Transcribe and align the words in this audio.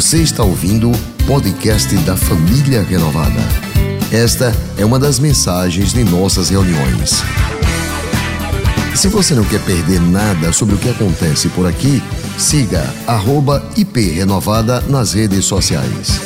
Você 0.00 0.22
está 0.22 0.42
ouvindo 0.42 0.90
o 0.90 1.26
podcast 1.26 1.94
da 2.06 2.16
Família 2.16 2.82
Renovada. 2.82 3.38
Esta 4.10 4.50
é 4.80 4.82
uma 4.82 4.98
das 4.98 5.18
mensagens 5.18 5.92
de 5.92 6.02
nossas 6.02 6.48
reuniões. 6.48 7.20
Se 8.96 9.08
você 9.08 9.34
não 9.34 9.46
quer 9.46 9.62
perder 9.62 10.00
nada 10.00 10.54
sobre 10.54 10.74
o 10.74 10.78
que 10.78 10.88
acontece 10.88 11.50
por 11.50 11.66
aqui, 11.66 12.00
siga 12.38 12.82
@iprenovada 13.76 14.80
nas 14.80 15.12
redes 15.12 15.44
sociais. 15.44 16.18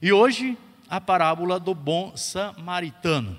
E 0.00 0.12
hoje 0.12 0.56
a 0.88 1.00
parábola 1.00 1.58
do 1.58 1.74
bom 1.74 2.12
samaritano. 2.14 3.36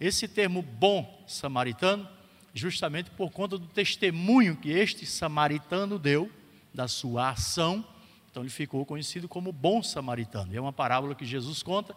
Esse 0.00 0.26
termo 0.26 0.62
bom 0.62 1.06
samaritano, 1.28 2.08
justamente 2.54 3.10
por 3.10 3.30
conta 3.30 3.58
do 3.58 3.66
testemunho 3.66 4.56
que 4.56 4.70
este 4.70 5.04
samaritano 5.04 5.98
deu 5.98 6.30
da 6.72 6.86
sua 6.88 7.30
ação, 7.30 7.84
então 8.30 8.42
ele 8.42 8.50
ficou 8.50 8.86
conhecido 8.86 9.28
como 9.28 9.52
bom 9.52 9.82
samaritano. 9.82 10.54
É 10.54 10.60
uma 10.60 10.72
parábola 10.72 11.14
que 11.14 11.24
Jesus 11.24 11.62
conta 11.62 11.96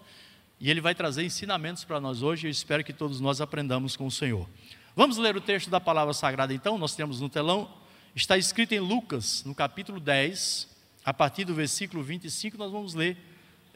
e 0.59 0.69
ele 0.69 0.81
vai 0.81 0.95
trazer 0.95 1.23
ensinamentos 1.23 1.83
para 1.83 1.99
nós 1.99 2.21
hoje. 2.21 2.47
Eu 2.47 2.51
espero 2.51 2.83
que 2.83 2.93
todos 2.93 3.19
nós 3.19 3.39
aprendamos 3.39 3.95
com 3.95 4.07
o 4.07 4.11
Senhor. 4.11 4.49
Vamos 4.95 5.17
ler 5.17 5.35
o 5.35 5.41
texto 5.41 5.69
da 5.69 5.79
palavra 5.79 6.13
sagrada 6.13 6.53
então, 6.53 6.77
nós 6.77 6.95
temos 6.95 7.19
no 7.19 7.29
telão, 7.29 7.69
está 8.15 8.37
escrito 8.37 8.73
em 8.73 8.79
Lucas, 8.79 9.43
no 9.43 9.55
capítulo 9.55 9.99
10, 9.99 10.67
a 11.03 11.13
partir 11.13 11.45
do 11.45 11.53
versículo 11.53 12.03
25, 12.03 12.57
nós 12.57 12.71
vamos 12.71 12.93
ler 12.93 13.17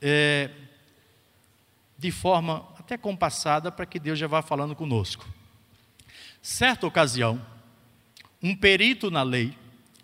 é, 0.02 0.50
de 1.98 2.12
forma 2.12 2.68
até 2.78 2.98
compassada 2.98 3.72
para 3.72 3.86
que 3.86 4.00
Deus 4.00 4.18
já 4.18 4.28
vá 4.28 4.42
falando 4.42 4.76
conosco. 4.76 5.28
Certa 6.42 6.86
ocasião, 6.86 7.44
um 8.42 8.56
perito 8.56 9.10
na 9.10 9.24
lei 9.24 9.58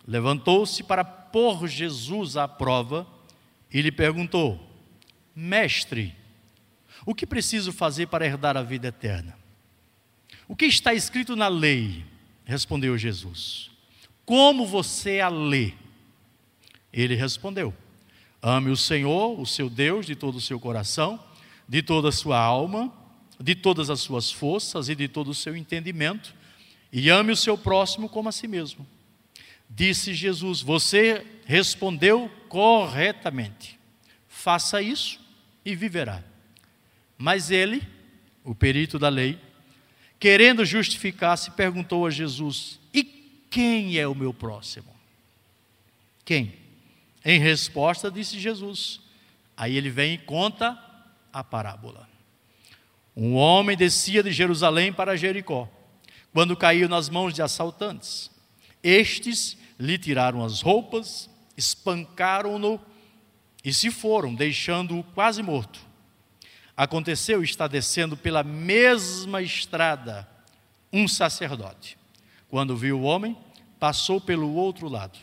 levantou-se 0.06 0.82
para 0.82 1.04
pôr 1.04 1.66
Jesus 1.66 2.36
à 2.36 2.46
prova 2.46 3.06
e 3.72 3.80
lhe 3.80 3.90
perguntou: 3.90 4.60
Mestre, 5.34 6.14
o 7.04 7.14
que 7.14 7.26
preciso 7.26 7.72
fazer 7.72 8.06
para 8.06 8.26
herdar 8.26 8.56
a 8.56 8.62
vida 8.62 8.88
eterna? 8.88 9.36
O 10.46 10.54
que 10.54 10.66
está 10.66 10.94
escrito 10.94 11.34
na 11.34 11.48
lei? 11.48 12.04
Respondeu 12.44 12.96
Jesus. 12.98 13.70
Como 14.24 14.66
você 14.66 15.20
a 15.20 15.28
lê? 15.28 15.72
Ele 16.92 17.14
respondeu: 17.14 17.74
Ame 18.42 18.70
o 18.70 18.76
Senhor, 18.76 19.38
o 19.40 19.46
seu 19.46 19.68
Deus, 19.68 20.06
de 20.06 20.14
todo 20.14 20.36
o 20.36 20.40
seu 20.40 20.60
coração, 20.60 21.22
de 21.68 21.82
toda 21.82 22.10
a 22.10 22.12
sua 22.12 22.38
alma, 22.38 22.92
de 23.40 23.54
todas 23.54 23.90
as 23.90 24.00
suas 24.00 24.30
forças 24.30 24.88
e 24.88 24.94
de 24.94 25.08
todo 25.08 25.28
o 25.28 25.34
seu 25.34 25.56
entendimento, 25.56 26.34
e 26.92 27.10
ame 27.10 27.32
o 27.32 27.36
seu 27.36 27.58
próximo 27.58 28.08
como 28.08 28.28
a 28.28 28.32
si 28.32 28.46
mesmo. 28.46 28.86
Disse 29.68 30.14
Jesus: 30.14 30.60
Você 30.60 31.26
respondeu 31.44 32.30
corretamente. 32.48 33.78
Faça 34.28 34.80
isso 34.82 35.20
e 35.64 35.74
viverá. 35.74 36.22
Mas 37.16 37.50
ele, 37.50 37.86
o 38.42 38.54
perito 38.54 38.98
da 38.98 39.08
lei, 39.08 39.38
querendo 40.18 40.64
justificar-se, 40.64 41.50
perguntou 41.52 42.06
a 42.06 42.10
Jesus: 42.10 42.78
E 42.92 43.04
quem 43.50 43.98
é 43.98 44.06
o 44.06 44.14
meu 44.14 44.34
próximo? 44.34 44.94
Quem? 46.24 46.54
Em 47.24 47.38
resposta, 47.38 48.10
disse 48.10 48.38
Jesus. 48.38 49.00
Aí 49.56 49.76
ele 49.76 49.90
vem 49.90 50.14
e 50.14 50.18
conta 50.18 50.78
a 51.32 51.42
parábola. 51.44 52.08
Um 53.16 53.34
homem 53.34 53.76
descia 53.76 54.22
de 54.22 54.32
Jerusalém 54.32 54.92
para 54.92 55.16
Jericó, 55.16 55.68
quando 56.32 56.56
caiu 56.56 56.88
nas 56.88 57.08
mãos 57.08 57.32
de 57.32 57.42
assaltantes. 57.42 58.30
Estes 58.84 59.56
lhe 59.80 59.96
tiraram 59.96 60.44
as 60.44 60.60
roupas, 60.60 61.30
espancaram-no 61.56 62.78
e 63.64 63.72
se 63.72 63.90
foram, 63.90 64.34
deixando-o 64.34 65.02
quase 65.02 65.42
morto. 65.42 65.80
Aconteceu 66.76 67.42
estar 67.42 67.66
descendo 67.66 68.14
pela 68.14 68.44
mesma 68.44 69.40
estrada 69.40 70.28
um 70.92 71.08
sacerdote. 71.08 71.96
Quando 72.48 72.76
viu 72.76 73.00
o 73.00 73.04
homem, 73.04 73.36
passou 73.80 74.20
pelo 74.20 74.52
outro 74.54 74.86
lado. 74.86 75.18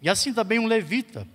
E 0.00 0.08
assim 0.08 0.32
também 0.32 0.58
um 0.58 0.66
levita, 0.66 1.28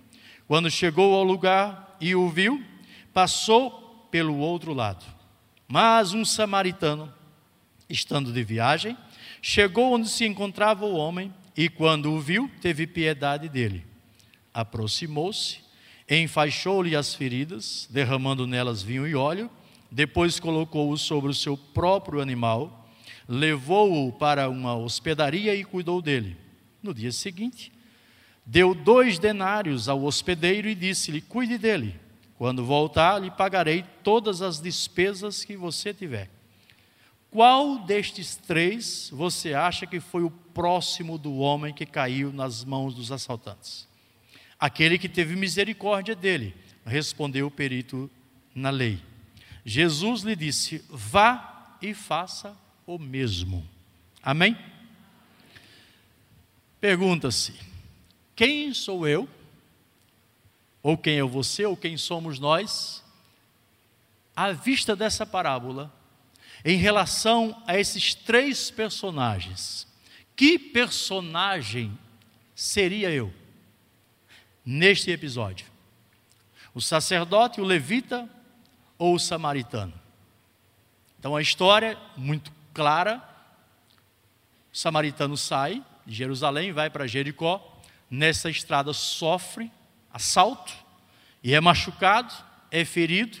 quando 0.48 0.70
chegou 0.70 1.14
ao 1.14 1.22
lugar 1.22 1.96
e 2.00 2.16
o 2.16 2.28
viu, 2.28 2.64
passou 3.12 4.08
pelo 4.10 4.36
outro 4.38 4.72
lado. 4.72 5.04
Mas 5.68 6.12
um 6.12 6.24
samaritano, 6.24 7.12
estando 7.88 8.32
de 8.32 8.42
viagem, 8.42 8.96
chegou 9.40 9.92
onde 9.92 10.08
se 10.08 10.26
encontrava 10.26 10.84
o 10.84 10.96
homem 10.96 11.32
e, 11.56 11.68
quando 11.68 12.12
o 12.12 12.20
viu, 12.20 12.50
teve 12.60 12.86
piedade 12.86 13.48
dele. 13.48 13.84
Aproximou-se, 14.52 15.58
enfaixou-lhe 16.08 16.96
as 16.96 17.14
feridas, 17.14 17.88
derramando 17.90 18.46
nelas 18.46 18.82
vinho 18.82 19.06
e 19.06 19.14
óleo, 19.14 19.50
depois 19.90 20.38
colocou-o 20.38 20.96
sobre 20.96 21.30
o 21.30 21.34
seu 21.34 21.56
próprio 21.56 22.20
animal, 22.20 22.88
levou-o 23.28 24.12
para 24.12 24.48
uma 24.48 24.76
hospedaria 24.76 25.54
e 25.54 25.64
cuidou 25.64 26.00
dele. 26.00 26.36
No 26.82 26.94
dia 26.94 27.12
seguinte, 27.12 27.72
deu 28.46 28.74
dois 28.74 29.18
denários 29.18 29.88
ao 29.88 30.02
hospedeiro 30.04 30.68
e 30.68 30.74
disse-lhe: 30.74 31.20
Cuide 31.20 31.58
dele. 31.58 31.94
Quando 32.38 32.64
voltar, 32.64 33.18
lhe 33.18 33.30
pagarei 33.30 33.84
todas 34.02 34.40
as 34.40 34.60
despesas 34.60 35.44
que 35.44 35.56
você 35.56 35.92
tiver. 35.92 36.30
Qual 37.30 37.78
destes 37.78 38.34
três 38.34 39.08
você 39.12 39.54
acha 39.54 39.86
que 39.86 40.00
foi 40.00 40.24
o 40.24 40.30
próximo 40.30 41.16
do 41.16 41.36
homem 41.36 41.72
que 41.72 41.86
caiu 41.86 42.32
nas 42.32 42.64
mãos 42.64 42.92
dos 42.92 43.12
assaltantes? 43.12 43.88
Aquele 44.58 44.98
que 44.98 45.08
teve 45.08 45.36
misericórdia 45.36 46.16
dele, 46.16 46.54
respondeu 46.84 47.46
o 47.46 47.50
perito 47.50 48.10
na 48.52 48.70
lei. 48.70 49.00
Jesus 49.64 50.22
lhe 50.22 50.34
disse: 50.34 50.84
Vá 50.88 51.76
e 51.80 51.94
faça 51.94 52.56
o 52.84 52.98
mesmo. 52.98 53.66
Amém? 54.20 54.58
Pergunta-se: 56.80 57.54
Quem 58.34 58.74
sou 58.74 59.06
eu? 59.06 59.28
Ou 60.82 60.98
quem 60.98 61.18
é 61.18 61.22
você? 61.22 61.64
Ou 61.64 61.76
quem 61.76 61.96
somos 61.96 62.40
nós? 62.40 63.04
À 64.34 64.50
vista 64.50 64.96
dessa 64.96 65.24
parábola, 65.24 65.92
em 66.64 66.76
relação 66.76 67.62
a 67.66 67.78
esses 67.78 68.14
três 68.14 68.70
personagens, 68.70 69.86
que 70.36 70.58
personagem 70.58 71.96
seria 72.54 73.10
eu 73.10 73.32
neste 74.64 75.10
episódio? 75.10 75.66
O 76.74 76.80
sacerdote, 76.80 77.60
o 77.60 77.64
levita 77.64 78.28
ou 78.98 79.14
o 79.14 79.18
samaritano? 79.18 79.94
Então 81.18 81.36
a 81.36 81.42
história 81.42 81.92
é 81.92 82.18
muito 82.18 82.52
clara. 82.72 83.22
O 84.72 84.76
samaritano 84.76 85.36
sai 85.36 85.84
de 86.06 86.14
Jerusalém, 86.14 86.72
vai 86.72 86.88
para 86.88 87.06
Jericó, 87.06 87.80
nessa 88.10 88.50
estrada 88.50 88.92
sofre 88.92 89.70
assalto 90.12 90.72
e 91.42 91.54
é 91.54 91.60
machucado, 91.60 92.32
é 92.70 92.84
ferido, 92.84 93.38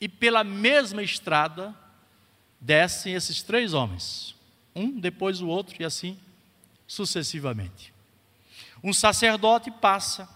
e 0.00 0.08
pela 0.08 0.44
mesma 0.44 1.02
estrada 1.02 1.74
descem 2.66 3.14
esses 3.14 3.44
três 3.44 3.72
homens, 3.72 4.34
um 4.74 4.98
depois 4.98 5.40
o 5.40 5.46
outro 5.46 5.80
e 5.80 5.84
assim 5.84 6.18
sucessivamente. 6.84 7.94
Um 8.82 8.92
sacerdote 8.92 9.70
passa 9.70 10.28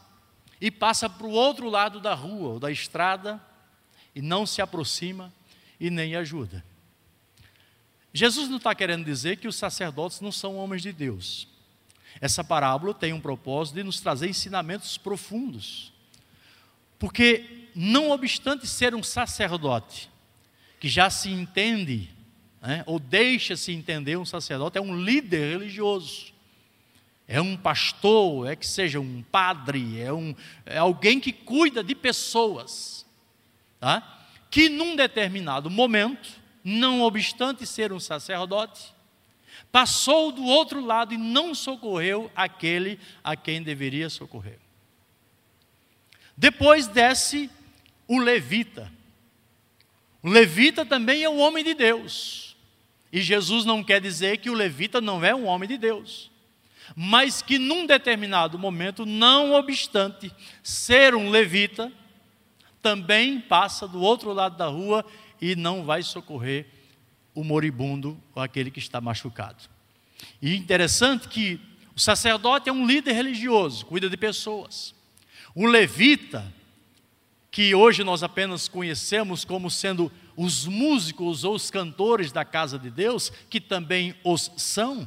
e 0.60 0.70
passa 0.70 1.10
para 1.10 1.26
o 1.26 1.30
outro 1.30 1.68
lado 1.68 1.98
da 2.00 2.14
rua 2.14 2.50
ou 2.50 2.60
da 2.60 2.70
estrada 2.70 3.44
e 4.14 4.22
não 4.22 4.46
se 4.46 4.62
aproxima 4.62 5.32
e 5.80 5.90
nem 5.90 6.14
ajuda. 6.14 6.64
Jesus 8.14 8.48
não 8.48 8.58
está 8.58 8.76
querendo 8.76 9.04
dizer 9.04 9.36
que 9.38 9.48
os 9.48 9.56
sacerdotes 9.56 10.20
não 10.20 10.30
são 10.30 10.56
homens 10.56 10.82
de 10.82 10.92
Deus. 10.92 11.48
Essa 12.20 12.44
parábola 12.44 12.94
tem 12.94 13.12
um 13.12 13.20
propósito 13.20 13.74
de 13.74 13.82
nos 13.82 14.00
trazer 14.00 14.28
ensinamentos 14.28 14.96
profundos. 14.96 15.92
Porque, 16.96 17.68
não 17.74 18.10
obstante 18.10 18.68
ser 18.68 18.94
um 18.94 19.02
sacerdote, 19.02 20.10
que 20.78 20.88
já 20.88 21.10
se 21.10 21.28
entende, 21.30 22.10
né, 22.60 22.82
ou 22.86 22.98
deixa-se 22.98 23.72
entender 23.72 24.16
um 24.16 24.24
sacerdote, 24.24 24.78
é 24.78 24.80
um 24.80 24.96
líder 25.02 25.58
religioso, 25.58 26.32
é 27.26 27.40
um 27.40 27.56
pastor, 27.56 28.50
é 28.50 28.56
que 28.56 28.66
seja 28.66 29.00
um 29.00 29.22
padre, 29.22 30.00
é, 30.00 30.12
um, 30.12 30.34
é 30.66 30.78
alguém 30.78 31.20
que 31.20 31.32
cuida 31.32 31.82
de 31.82 31.94
pessoas, 31.94 33.06
tá? 33.78 34.18
que 34.50 34.68
num 34.68 34.96
determinado 34.96 35.70
momento, 35.70 36.40
não 36.62 37.02
obstante 37.02 37.64
ser 37.64 37.92
um 37.92 38.00
sacerdote, 38.00 38.92
passou 39.70 40.32
do 40.32 40.44
outro 40.44 40.84
lado 40.84 41.14
e 41.14 41.18
não 41.18 41.54
socorreu 41.54 42.30
aquele 42.34 42.98
a 43.22 43.36
quem 43.36 43.62
deveria 43.62 44.10
socorrer. 44.10 44.58
Depois 46.36 46.86
desce 46.86 47.50
o 48.08 48.18
levita. 48.18 48.90
O 50.22 50.28
levita 50.28 50.84
também 50.84 51.22
é 51.22 51.28
um 51.28 51.38
homem 51.38 51.62
de 51.62 51.74
Deus. 51.74 52.49
E 53.12 53.20
Jesus 53.22 53.64
não 53.64 53.82
quer 53.82 54.00
dizer 54.00 54.38
que 54.38 54.50
o 54.50 54.54
levita 54.54 55.00
não 55.00 55.24
é 55.24 55.34
um 55.34 55.46
homem 55.46 55.68
de 55.68 55.76
Deus. 55.76 56.30
mas 56.96 57.40
que 57.42 57.58
num 57.58 57.86
determinado 57.86 58.58
momento, 58.58 59.06
não 59.06 59.52
obstante 59.52 60.32
ser 60.62 61.14
um 61.14 61.30
levita, 61.30 61.92
também 62.82 63.40
passa 63.40 63.86
do 63.86 64.00
outro 64.00 64.32
lado 64.32 64.56
da 64.56 64.66
rua 64.66 65.04
e 65.40 65.54
não 65.54 65.84
vai 65.84 66.02
socorrer 66.02 66.66
o 67.34 67.44
moribundo 67.44 68.20
ou 68.34 68.42
aquele 68.42 68.70
que 68.70 68.78
está 68.78 69.00
machucado. 69.00 69.64
E 70.40 70.56
interessante 70.56 71.28
que 71.28 71.60
o 71.94 72.00
sacerdote 72.00 72.68
é 72.68 72.72
um 72.72 72.86
líder 72.86 73.12
religioso, 73.12 73.86
cuida 73.86 74.08
de 74.08 74.16
pessoas. 74.16 74.94
O 75.54 75.66
levita, 75.66 76.52
que 77.50 77.74
hoje 77.74 78.04
nós 78.04 78.22
apenas 78.22 78.68
conhecemos 78.68 79.44
como 79.44 79.70
sendo 79.70 80.10
os 80.40 80.66
músicos 80.66 81.44
ou 81.44 81.54
os 81.54 81.70
cantores 81.70 82.32
da 82.32 82.46
casa 82.46 82.78
de 82.78 82.90
Deus, 82.90 83.30
que 83.50 83.60
também 83.60 84.14
os 84.24 84.50
são. 84.56 85.06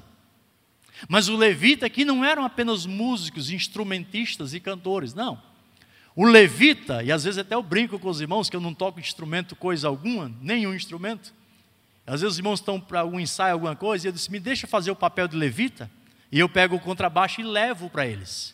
Mas 1.09 1.27
o 1.27 1.35
levita 1.35 1.87
aqui 1.87 2.05
não 2.05 2.23
eram 2.23 2.45
apenas 2.45 2.85
músicos, 2.85 3.49
instrumentistas 3.49 4.53
e 4.53 4.59
cantores, 4.59 5.15
não. 5.15 5.41
O 6.15 6.23
levita, 6.23 7.01
e 7.01 7.11
às 7.11 7.23
vezes 7.23 7.39
até 7.39 7.55
eu 7.55 7.63
brinco 7.63 7.97
com 7.97 8.09
os 8.09 8.21
irmãos 8.21 8.47
que 8.47 8.55
eu 8.55 8.61
não 8.61 8.75
toco 8.75 8.99
instrumento, 8.99 9.55
coisa 9.55 9.87
alguma, 9.87 10.31
nenhum 10.39 10.71
instrumento. 10.71 11.33
Às 12.05 12.21
vezes 12.21 12.33
os 12.33 12.37
irmãos 12.37 12.59
estão 12.59 12.79
para 12.79 12.99
algum 12.99 13.19
ensaio, 13.19 13.53
alguma 13.53 13.75
coisa, 13.75 14.05
e 14.05 14.09
eu 14.09 14.13
disse: 14.13 14.31
me 14.31 14.39
deixa 14.39 14.67
fazer 14.67 14.91
o 14.91 14.95
papel 14.95 15.27
de 15.27 15.35
levita, 15.35 15.89
e 16.31 16.37
eu 16.37 16.47
pego 16.47 16.75
o 16.75 16.79
contrabaixo 16.79 17.41
e 17.41 17.43
levo 17.43 17.89
para 17.89 18.05
eles. 18.05 18.53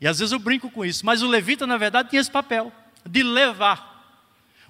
E 0.00 0.06
às 0.06 0.20
vezes 0.20 0.30
eu 0.30 0.38
brinco 0.38 0.70
com 0.70 0.84
isso, 0.84 1.04
mas 1.04 1.22
o 1.22 1.26
levita, 1.26 1.66
na 1.66 1.76
verdade, 1.76 2.10
tinha 2.10 2.20
esse 2.20 2.30
papel 2.30 2.72
de 3.04 3.24
levar. 3.24 3.93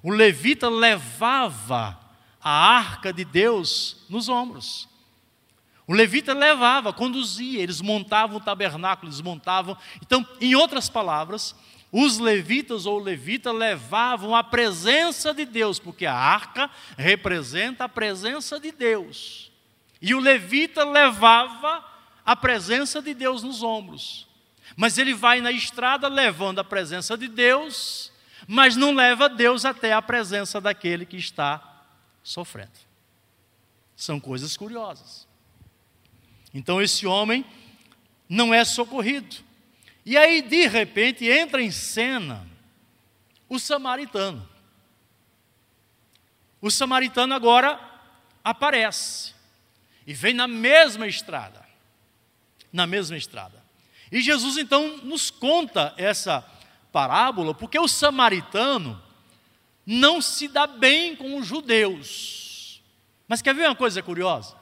O 0.05 0.11
levita 0.11 0.69
levava 0.69 1.99
a 2.39 2.51
arca 2.51 3.11
de 3.11 3.25
Deus 3.25 4.05
nos 4.11 4.29
ombros. 4.29 4.87
O 5.87 5.95
levita 5.95 6.35
levava, 6.35 6.93
conduzia, 6.93 7.63
eles 7.63 7.81
montavam 7.81 8.37
o 8.37 8.41
tabernáculo, 8.41 9.09
eles 9.09 9.23
montavam. 9.23 9.75
Então, 10.03 10.27
em 10.43 10.55
outras 10.55 10.91
palavras, 10.91 11.57
os 11.91 12.19
levitas 12.19 12.85
ou 12.85 12.99
levita 12.99 13.51
levavam 13.51 14.37
a 14.37 14.45
presença 14.45 15.33
de 15.33 15.47
Deus, 15.47 15.79
porque 15.79 16.05
a 16.05 16.15
arca 16.15 16.71
representa 16.99 17.85
a 17.85 17.89
presença 17.89 18.61
de 18.61 18.73
Deus. 18.73 19.51
E 20.03 20.15
o 20.15 20.21
levita 20.21 20.85
levava 20.85 21.83
a 22.27 22.37
presença 22.37 23.01
de 23.01 23.15
Deus 23.15 23.43
nos 23.43 23.63
ombros. 23.63 24.29
Mas 24.77 24.99
ele 24.99 25.15
vai 25.15 25.41
na 25.41 25.51
estrada 25.51 26.09
levando 26.09 26.59
a 26.59 26.65
presença 26.65 27.17
de 27.17 27.27
Deus, 27.27 28.13
mas 28.47 28.77
não 28.77 28.95
leva 28.95 29.29
Deus 29.29 29.65
até 29.65 29.93
a 29.93 30.03
presença 30.03 30.61
daquele 30.61 31.07
que 31.07 31.17
está 31.17 31.87
sofrendo. 32.23 32.73
São 33.97 34.19
coisas 34.19 34.57
curiosas. 34.57 35.27
Então 36.53 36.81
esse 36.81 37.07
homem 37.07 37.45
não 38.29 38.53
é 38.53 38.65
socorrido. 38.65 39.37
E 40.05 40.17
aí, 40.17 40.43
de 40.43 40.67
repente, 40.67 41.27
entra 41.27 41.63
em 41.63 41.71
cena 41.71 42.47
o 43.49 43.59
samaritano. 43.59 44.47
O 46.61 46.71
samaritano 46.71 47.35
agora 47.35 47.81
aparece 48.43 49.35
e 50.07 50.13
vem 50.13 50.35
na 50.35 50.47
mesma 50.47 51.07
estrada. 51.07 51.65
Na 52.73 52.87
mesma 52.87 53.17
estrada. 53.17 53.63
E 54.11 54.21
Jesus 54.21 54.57
então 54.57 54.99
nos 54.99 55.31
conta 55.31 55.95
essa 55.97 56.41
parábola 56.95 57.53
porque 57.53 57.77
o 57.77 57.89
samaritano 57.89 59.03
não 59.85 60.23
se 60.23 60.47
dá 60.47 60.65
bem 60.65 61.17
com 61.17 61.37
os 61.37 61.45
judeus. 61.45 62.81
Mas 63.27 63.43
quer 63.43 63.53
ver 63.53 63.67
uma 63.67 63.75
coisa 63.75 64.01
curiosa? 64.01 64.55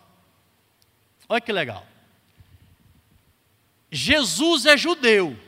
Olha 1.29 1.43
que 1.43 1.53
legal. 1.53 1.87
Jesus 3.91 4.65
é 4.65 4.79
judeu 4.79 5.39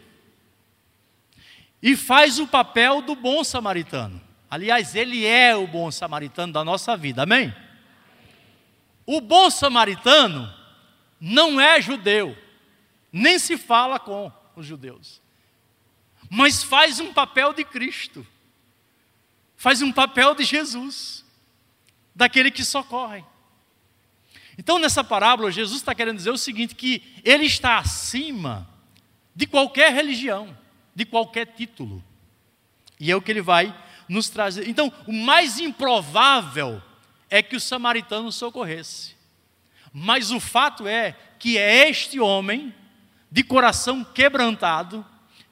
e 1.82 1.96
faz 1.96 2.38
o 2.38 2.46
papel 2.46 3.00
do 3.00 3.16
bom 3.16 3.42
samaritano. 3.42 4.20
Aliás, 4.50 4.94
ele 4.94 5.24
é 5.24 5.56
o 5.56 5.66
bom 5.66 5.90
samaritano 5.90 6.52
da 6.52 6.62
nossa 6.62 6.98
vida, 6.98 7.22
amém? 7.22 7.54
O 9.06 9.22
bom 9.22 9.48
samaritano 9.48 10.52
não 11.18 11.58
é 11.58 11.80
judeu, 11.80 12.36
nem 13.10 13.38
se 13.38 13.56
fala 13.56 13.98
com 13.98 14.30
os 14.54 14.66
judeus, 14.66 15.22
mas 16.34 16.64
faz 16.64 16.98
um 16.98 17.12
papel 17.12 17.52
de 17.52 17.64
Cristo, 17.64 18.26
faz 19.56 19.80
um 19.82 19.92
papel 19.92 20.34
de 20.34 20.42
Jesus, 20.42 21.24
daquele 22.12 22.50
que 22.50 22.64
socorre. 22.64 23.24
Então, 24.58 24.80
nessa 24.80 25.04
parábola, 25.04 25.52
Jesus 25.52 25.78
está 25.78 25.94
querendo 25.94 26.16
dizer 26.16 26.30
o 26.30 26.36
seguinte: 26.36 26.74
que 26.74 27.20
ele 27.22 27.44
está 27.44 27.78
acima 27.78 28.68
de 29.32 29.46
qualquer 29.46 29.92
religião, 29.92 30.58
de 30.92 31.04
qualquer 31.04 31.46
título. 31.46 32.02
E 32.98 33.12
é 33.12 33.16
o 33.16 33.22
que 33.22 33.30
ele 33.30 33.40
vai 33.40 33.72
nos 34.08 34.28
trazer. 34.28 34.68
Então, 34.68 34.92
o 35.06 35.12
mais 35.12 35.60
improvável 35.60 36.82
é 37.30 37.44
que 37.44 37.54
o 37.54 37.60
samaritano 37.60 38.32
socorresse. 38.32 39.14
Mas 39.92 40.32
o 40.32 40.40
fato 40.40 40.88
é 40.88 41.16
que 41.38 41.56
é 41.56 41.88
este 41.88 42.18
homem, 42.18 42.74
de 43.30 43.44
coração 43.44 44.02
quebrantado, 44.02 45.06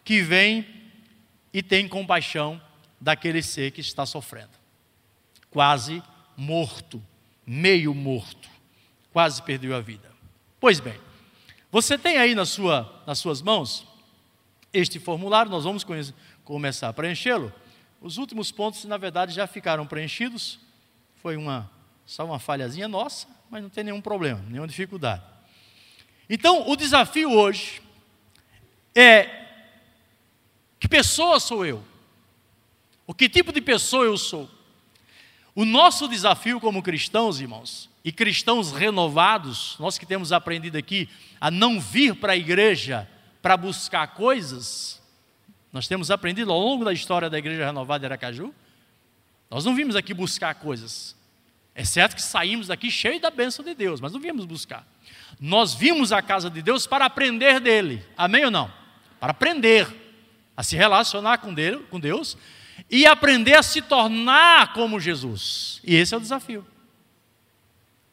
que 0.04 0.22
vem 0.22 0.66
e 1.52 1.62
tem 1.62 1.88
compaixão 1.88 2.60
daquele 3.00 3.42
ser 3.42 3.72
que 3.72 3.80
está 3.80 4.06
sofrendo, 4.06 4.52
quase 5.50 6.02
morto, 6.36 7.02
meio 7.46 7.94
morto 7.94 8.52
quase 9.12 9.42
perdeu 9.42 9.76
a 9.76 9.80
vida. 9.80 10.10
Pois 10.58 10.80
bem, 10.80 10.98
você 11.70 11.98
tem 11.98 12.16
aí 12.16 12.34
na 12.34 12.46
sua, 12.46 13.02
nas 13.06 13.18
suas 13.18 13.42
mãos 13.42 13.86
este 14.72 14.98
formulário, 14.98 15.50
nós 15.50 15.64
vamos 15.64 15.84
conhecer, 15.84 16.14
começar 16.44 16.88
a 16.88 16.92
preenchê-lo. 16.92 17.52
Os 18.00 18.16
últimos 18.16 18.50
pontos, 18.50 18.84
na 18.84 18.96
verdade, 18.96 19.34
já 19.34 19.46
ficaram 19.46 19.86
preenchidos. 19.86 20.58
Foi 21.16 21.36
uma, 21.36 21.70
só 22.06 22.24
uma 22.24 22.38
falhazinha 22.38 22.88
nossa, 22.88 23.28
mas 23.50 23.62
não 23.62 23.68
tem 23.68 23.84
nenhum 23.84 24.00
problema, 24.00 24.42
nenhuma 24.48 24.66
dificuldade. 24.66 25.22
Então, 26.28 26.68
o 26.68 26.74
desafio 26.74 27.30
hoje 27.30 27.82
é: 28.94 29.41
que 30.82 30.88
pessoa 30.88 31.38
sou 31.38 31.64
eu? 31.64 31.80
O 33.06 33.14
que 33.14 33.28
tipo 33.28 33.52
de 33.52 33.60
pessoa 33.60 34.04
eu 34.04 34.18
sou? 34.18 34.50
O 35.54 35.64
nosso 35.64 36.08
desafio 36.08 36.58
como 36.58 36.82
cristãos, 36.82 37.40
irmãos, 37.40 37.88
e 38.04 38.10
cristãos 38.10 38.72
renovados, 38.72 39.76
nós 39.78 39.96
que 39.96 40.04
temos 40.04 40.32
aprendido 40.32 40.76
aqui 40.76 41.08
a 41.40 41.52
não 41.52 41.80
vir 41.80 42.16
para 42.16 42.32
a 42.32 42.36
igreja 42.36 43.08
para 43.40 43.56
buscar 43.56 44.08
coisas, 44.08 45.00
nós 45.72 45.86
temos 45.86 46.10
aprendido 46.10 46.50
ao 46.50 46.58
longo 46.58 46.84
da 46.84 46.92
história 46.92 47.30
da 47.30 47.38
Igreja 47.38 47.64
Renovada 47.64 48.00
de 48.00 48.06
Aracaju, 48.06 48.52
nós 49.48 49.64
não 49.64 49.76
vimos 49.76 49.94
aqui 49.94 50.12
buscar 50.12 50.56
coisas, 50.56 51.14
é 51.76 51.84
certo 51.84 52.16
que 52.16 52.22
saímos 52.22 52.66
daqui 52.66 52.90
cheio 52.90 53.20
da 53.20 53.30
bênção 53.30 53.64
de 53.64 53.72
Deus, 53.72 54.00
mas 54.00 54.12
não 54.12 54.20
viemos 54.20 54.44
buscar. 54.46 54.84
Nós 55.38 55.74
vimos 55.74 56.10
a 56.10 56.20
casa 56.20 56.50
de 56.50 56.60
Deus 56.60 56.88
para 56.88 57.04
aprender 57.04 57.60
dele, 57.60 58.04
amém 58.16 58.44
ou 58.44 58.50
não? 58.50 58.72
Para 59.20 59.30
aprender 59.30 60.01
a 60.56 60.62
se 60.62 60.76
relacionar 60.76 61.38
com 61.38 62.00
Deus 62.00 62.36
e 62.90 63.06
aprender 63.06 63.54
a 63.54 63.62
se 63.62 63.80
tornar 63.82 64.72
como 64.72 65.00
Jesus, 65.00 65.80
e 65.84 65.94
esse 65.94 66.14
é 66.14 66.16
o 66.16 66.20
desafio. 66.20 66.66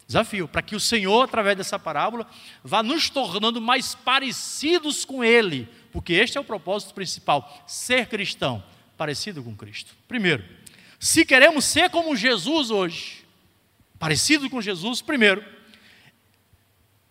Desafio, 0.08 0.48
para 0.48 0.64
que 0.64 0.76
o 0.76 0.80
Senhor, 0.80 1.24
através 1.24 1.56
dessa 1.56 1.78
parábola, 1.78 2.28
vá 2.64 2.82
nos 2.82 3.12
tornando 3.12 3.62
mais 3.62 3.94
parecidos 3.94 5.06
com 5.06 5.24
Ele, 5.24 5.70
porque 5.92 6.14
este 6.14 6.36
é 6.36 6.42
o 6.42 6.44
propósito 6.44 6.96
principal: 6.96 7.64
ser 7.68 8.08
cristão, 8.08 8.64
parecido 8.98 9.44
com 9.44 9.56
Cristo. 9.56 9.96
Primeiro, 10.08 10.44
se 11.00 11.24
queremos 11.24 11.64
ser 11.66 11.92
como 11.92 12.16
Jesus 12.16 12.72
hoje, 12.72 13.24
parecido 14.00 14.50
com 14.50 14.60
Jesus, 14.60 15.00
primeiro, 15.00 15.46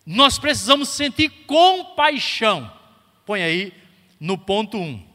nós 0.05 0.39
precisamos 0.39 0.89
sentir 0.89 1.29
compaixão. 1.47 2.73
Põe 3.25 3.43
aí 3.43 3.73
no 4.19 4.37
ponto 4.37 4.77
1. 4.77 4.83
Um. 4.83 5.08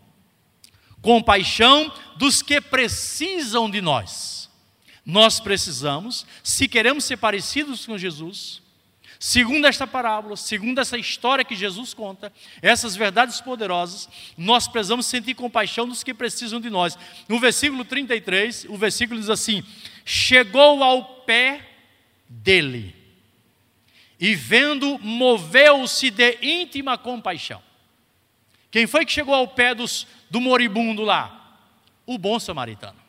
Compaixão 1.04 1.94
dos 2.16 2.42
que 2.42 2.62
precisam 2.62 3.70
de 3.70 3.82
nós. 3.82 4.50
Nós 5.06 5.40
precisamos, 5.42 6.26
se 6.42 6.66
queremos 6.66 7.04
ser 7.04 7.18
parecidos 7.18 7.86
com 7.86 7.98
Jesus, 7.98 8.62
segundo 9.20 9.68
esta 9.68 9.86
parábola, 9.86 10.38
segundo 10.38 10.80
essa 10.80 10.98
história 10.98 11.44
que 11.44 11.58
Jesus 11.58 11.94
conta, 11.94 12.32
essas 12.62 12.96
verdades 12.96 13.42
poderosas, 13.42 14.08
nós 14.38 14.66
precisamos 14.66 15.06
sentir 15.06 15.34
compaixão 15.34 15.86
dos 15.86 16.04
que 16.04 16.14
precisam 16.14 16.62
de 16.62 16.70
nós. 16.70 16.98
No 17.28 17.38
versículo 17.38 17.84
33, 17.84 18.68
o 18.70 18.78
versículo 18.78 19.20
diz 19.20 19.30
assim: 19.30 19.62
Chegou 20.06 20.82
ao 20.82 21.04
pé 21.26 21.70
dele, 22.30 22.96
e 24.18 24.36
vendo, 24.36 24.98
moveu-se 25.00 26.10
de 26.10 26.38
íntima 26.42 26.98
compaixão. 26.98 27.62
Quem 28.72 28.88
foi 28.88 29.06
que 29.06 29.12
chegou 29.12 29.36
ao 29.36 29.50
pé 29.50 29.76
dos, 29.76 30.08
do 30.34 30.42
moribundo 30.42 31.04
lá? 31.04 31.58
O 32.06 32.18
bom 32.18 32.40
samaritano 32.40 33.04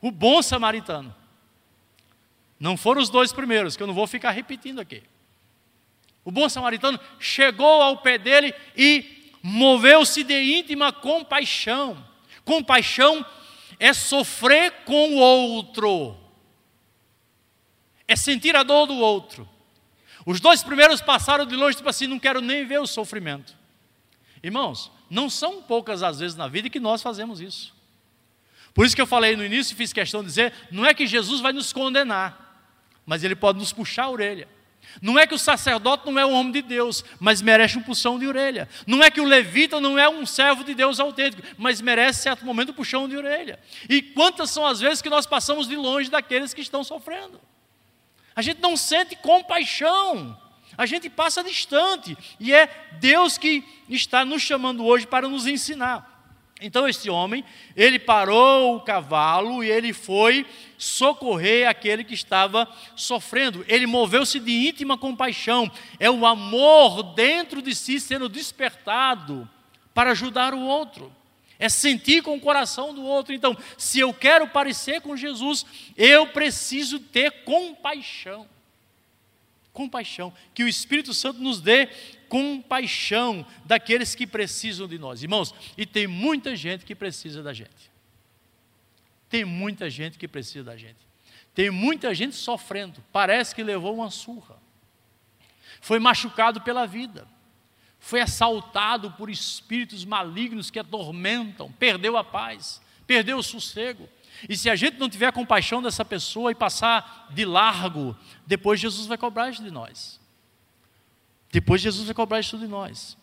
o 0.00 0.10
bom 0.10 0.40
samaritano. 0.42 1.14
Não 2.58 2.76
foram 2.76 3.00
os 3.00 3.10
dois 3.10 3.32
primeiros, 3.32 3.76
que 3.76 3.82
eu 3.82 3.86
não 3.86 3.94
vou 3.94 4.06
ficar 4.06 4.30
repetindo 4.30 4.80
aqui. 4.80 5.02
o 6.24 6.30
bom 6.30 6.48
samaritano 6.48 7.00
chegou 7.18 7.80
ao 7.80 7.98
pé 7.98 8.18
dele 8.18 8.54
e 8.76 9.32
moveu-se 9.42 10.22
de 10.22 10.58
íntima 10.58 10.92
compaixão. 10.92 12.04
Compaixão 12.44 13.24
é 13.78 13.92
sofrer 13.92 14.84
com 14.84 15.14
o 15.14 15.16
outro, 15.16 16.16
é 18.06 18.16
sentir 18.16 18.56
a 18.56 18.62
dor 18.62 18.86
do 18.86 18.96
outro. 18.96 19.48
Os 20.26 20.40
dois 20.40 20.62
primeiros 20.62 21.00
passaram 21.00 21.46
de 21.46 21.56
longe, 21.56 21.76
tipo 21.76 21.88
assim, 21.88 22.06
não 22.06 22.18
quero 22.18 22.40
nem 22.40 22.66
ver 22.66 22.80
o 22.80 22.86
sofrimento. 22.86 23.56
Irmãos, 24.42 24.90
não 25.10 25.30
são 25.30 25.62
poucas 25.62 26.02
as 26.02 26.18
vezes 26.18 26.36
na 26.36 26.48
vida 26.48 26.68
que 26.68 26.80
nós 26.80 27.02
fazemos 27.02 27.40
isso. 27.40 27.74
Por 28.74 28.86
isso 28.86 28.94
que 28.94 29.02
eu 29.02 29.06
falei 29.06 29.36
no 29.36 29.44
início 29.44 29.72
e 29.72 29.76
fiz 29.76 29.92
questão 29.92 30.20
de 30.20 30.28
dizer: 30.28 30.52
não 30.70 30.84
é 30.84 30.94
que 30.94 31.06
Jesus 31.06 31.40
vai 31.40 31.52
nos 31.52 31.72
condenar, 31.72 32.64
mas 33.04 33.24
ele 33.24 33.34
pode 33.34 33.58
nos 33.58 33.72
puxar 33.72 34.04
a 34.04 34.10
orelha. 34.10 34.48
Não 35.02 35.18
é 35.18 35.26
que 35.26 35.34
o 35.34 35.38
sacerdote 35.38 36.06
não 36.06 36.18
é 36.18 36.24
um 36.24 36.32
homem 36.32 36.52
de 36.52 36.62
Deus, 36.62 37.04
mas 37.20 37.42
merece 37.42 37.76
um 37.78 37.82
puxão 37.82 38.18
de 38.18 38.26
orelha. 38.26 38.68
Não 38.86 39.02
é 39.02 39.10
que 39.10 39.20
o 39.20 39.24
levita 39.24 39.80
não 39.80 39.98
é 39.98 40.08
um 40.08 40.24
servo 40.24 40.64
de 40.64 40.74
Deus 40.74 40.98
autêntico, 40.98 41.42
mas 41.56 41.80
merece, 41.80 42.22
certo 42.22 42.44
momento, 42.44 42.70
um 42.70 42.74
puxão 42.74 43.08
de 43.08 43.16
orelha. 43.16 43.58
E 43.88 44.00
quantas 44.00 44.50
são 44.50 44.66
as 44.66 44.80
vezes 44.80 45.02
que 45.02 45.10
nós 45.10 45.26
passamos 45.26 45.68
de 45.68 45.76
longe 45.76 46.10
daqueles 46.10 46.54
que 46.54 46.60
estão 46.60 46.82
sofrendo? 46.82 47.40
A 48.34 48.42
gente 48.42 48.60
não 48.60 48.76
sente 48.76 49.16
compaixão, 49.16 50.40
a 50.78 50.86
gente 50.86 51.10
passa 51.10 51.42
distante, 51.42 52.16
e 52.38 52.54
é 52.54 52.88
Deus 53.00 53.36
que 53.36 53.64
está 53.88 54.24
nos 54.24 54.40
chamando 54.40 54.86
hoje 54.86 55.08
para 55.08 55.28
nos 55.28 55.44
ensinar. 55.44 56.16
Então 56.60 56.88
este 56.88 57.10
homem, 57.10 57.44
ele 57.76 57.98
parou 57.98 58.76
o 58.76 58.80
cavalo 58.80 59.62
e 59.62 59.70
ele 59.70 59.92
foi 59.92 60.46
socorrer 60.76 61.68
aquele 61.68 62.02
que 62.02 62.14
estava 62.14 62.68
sofrendo. 62.96 63.64
Ele 63.68 63.86
moveu-se 63.86 64.40
de 64.40 64.68
íntima 64.68 64.98
compaixão. 64.98 65.70
É 66.00 66.10
o 66.10 66.26
amor 66.26 67.14
dentro 67.14 67.62
de 67.62 67.74
si 67.74 68.00
sendo 68.00 68.28
despertado 68.28 69.48
para 69.94 70.10
ajudar 70.10 70.52
o 70.52 70.60
outro. 70.60 71.12
É 71.60 71.68
sentir 71.68 72.22
com 72.22 72.36
o 72.36 72.40
coração 72.40 72.92
do 72.92 73.04
outro. 73.04 73.32
Então, 73.32 73.56
se 73.76 74.00
eu 74.00 74.12
quero 74.12 74.48
parecer 74.48 75.00
com 75.00 75.16
Jesus, 75.16 75.64
eu 75.96 76.26
preciso 76.28 76.98
ter 76.98 77.44
compaixão. 77.44 78.46
Compaixão. 79.78 80.34
Que 80.52 80.64
o 80.64 80.68
Espírito 80.68 81.14
Santo 81.14 81.40
nos 81.40 81.60
dê 81.60 81.86
compaixão 82.28 83.46
daqueles 83.64 84.12
que 84.12 84.26
precisam 84.26 84.88
de 84.88 84.98
nós. 84.98 85.22
Irmãos, 85.22 85.54
e 85.76 85.86
tem 85.86 86.08
muita 86.08 86.56
gente 86.56 86.84
que 86.84 86.96
precisa 86.96 87.44
da 87.44 87.52
gente. 87.52 87.92
Tem 89.28 89.44
muita 89.44 89.88
gente 89.88 90.18
que 90.18 90.26
precisa 90.26 90.64
da 90.64 90.76
gente. 90.76 90.98
Tem 91.54 91.70
muita 91.70 92.12
gente 92.12 92.34
sofrendo, 92.34 93.02
parece 93.12 93.54
que 93.54 93.62
levou 93.62 93.94
uma 93.94 94.10
surra. 94.10 94.56
Foi 95.80 96.00
machucado 96.00 96.60
pela 96.60 96.84
vida. 96.84 97.28
Foi 98.00 98.20
assaltado 98.20 99.12
por 99.12 99.30
espíritos 99.30 100.04
malignos 100.04 100.70
que 100.70 100.78
atormentam, 100.80 101.70
perdeu 101.70 102.16
a 102.16 102.24
paz, 102.24 102.80
perdeu 103.06 103.38
o 103.38 103.42
sossego. 103.44 104.08
E 104.46 104.56
se 104.56 104.68
a 104.68 104.76
gente 104.76 104.98
não 104.98 105.08
tiver 105.08 105.32
compaixão 105.32 105.80
dessa 105.80 106.04
pessoa 106.04 106.50
e 106.50 106.54
passar 106.54 107.28
de 107.30 107.44
largo, 107.44 108.16
depois 108.46 108.78
Jesus 108.78 109.06
vai 109.06 109.16
cobrar 109.16 109.50
isso 109.50 109.62
de 109.62 109.70
nós. 109.70 110.20
Depois 111.50 111.80
Jesus 111.80 112.04
vai 112.06 112.14
cobrar 112.14 112.40
isso 112.40 112.58
de 112.58 112.66
nós. 112.66 113.16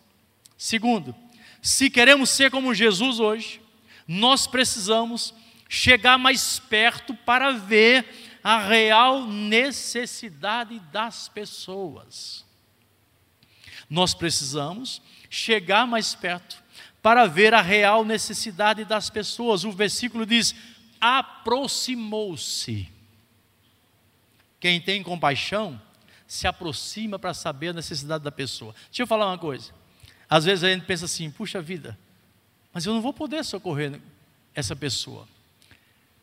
Segundo, 0.58 1.14
se 1.62 1.88
queremos 1.88 2.30
ser 2.30 2.50
como 2.50 2.74
Jesus 2.74 3.20
hoje, 3.20 3.60
nós 4.06 4.46
precisamos 4.46 5.32
chegar 5.68 6.18
mais 6.18 6.58
perto 6.58 7.14
para 7.14 7.52
ver 7.52 8.06
a 8.42 8.58
real 8.58 9.26
necessidade 9.26 10.78
das 10.92 11.28
pessoas. 11.28 12.44
Nós 13.88 14.14
precisamos 14.14 15.02
chegar 15.28 15.86
mais 15.86 16.14
perto 16.14 16.62
para 17.02 17.26
ver 17.26 17.54
a 17.54 17.62
real 17.62 18.04
necessidade 18.04 18.84
das 18.84 19.10
pessoas. 19.10 19.64
O 19.64 19.70
versículo 19.70 20.26
diz: 20.26 20.54
aproximou-se. 21.00 22.88
Quem 24.58 24.80
tem 24.80 25.02
compaixão 25.02 25.80
se 26.26 26.46
aproxima 26.46 27.18
para 27.18 27.32
saber 27.32 27.68
a 27.68 27.72
necessidade 27.74 28.24
da 28.24 28.32
pessoa. 28.32 28.74
Deixa 28.86 29.02
eu 29.02 29.06
falar 29.06 29.26
uma 29.28 29.38
coisa. 29.38 29.72
Às 30.28 30.44
vezes 30.44 30.64
a 30.64 30.68
gente 30.70 30.84
pensa 30.84 31.04
assim: 31.04 31.30
puxa 31.30 31.60
vida, 31.62 31.96
mas 32.72 32.84
eu 32.84 32.92
não 32.92 33.00
vou 33.00 33.12
poder 33.12 33.44
socorrer 33.44 34.00
essa 34.54 34.74
pessoa. 34.74 35.28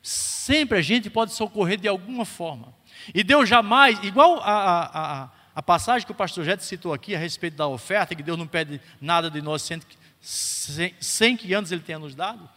Sempre 0.01 0.79
a 0.79 0.81
gente 0.81 1.09
pode 1.09 1.33
socorrer 1.33 1.79
de 1.79 1.87
alguma 1.87 2.25
forma. 2.25 2.73
E 3.13 3.23
Deus 3.23 3.47
jamais, 3.47 3.97
igual 4.03 4.39
a, 4.41 5.23
a, 5.23 5.29
a 5.55 5.63
passagem 5.63 6.05
que 6.05 6.11
o 6.11 6.15
pastor 6.15 6.43
Jete 6.43 6.63
citou 6.63 6.93
aqui 6.93 7.15
a 7.15 7.19
respeito 7.19 7.55
da 7.55 7.67
oferta, 7.67 8.13
que 8.13 8.23
Deus 8.23 8.37
não 8.37 8.47
pede 8.47 8.81
nada 8.99 9.31
de 9.31 9.41
nós 9.41 9.61
sem, 9.61 9.81
sem, 10.19 10.93
sem 10.99 11.37
que 11.37 11.53
antes 11.53 11.71
Ele 11.71 11.81
tenha 11.81 11.99
nos 11.99 12.13
dado. 12.13 12.49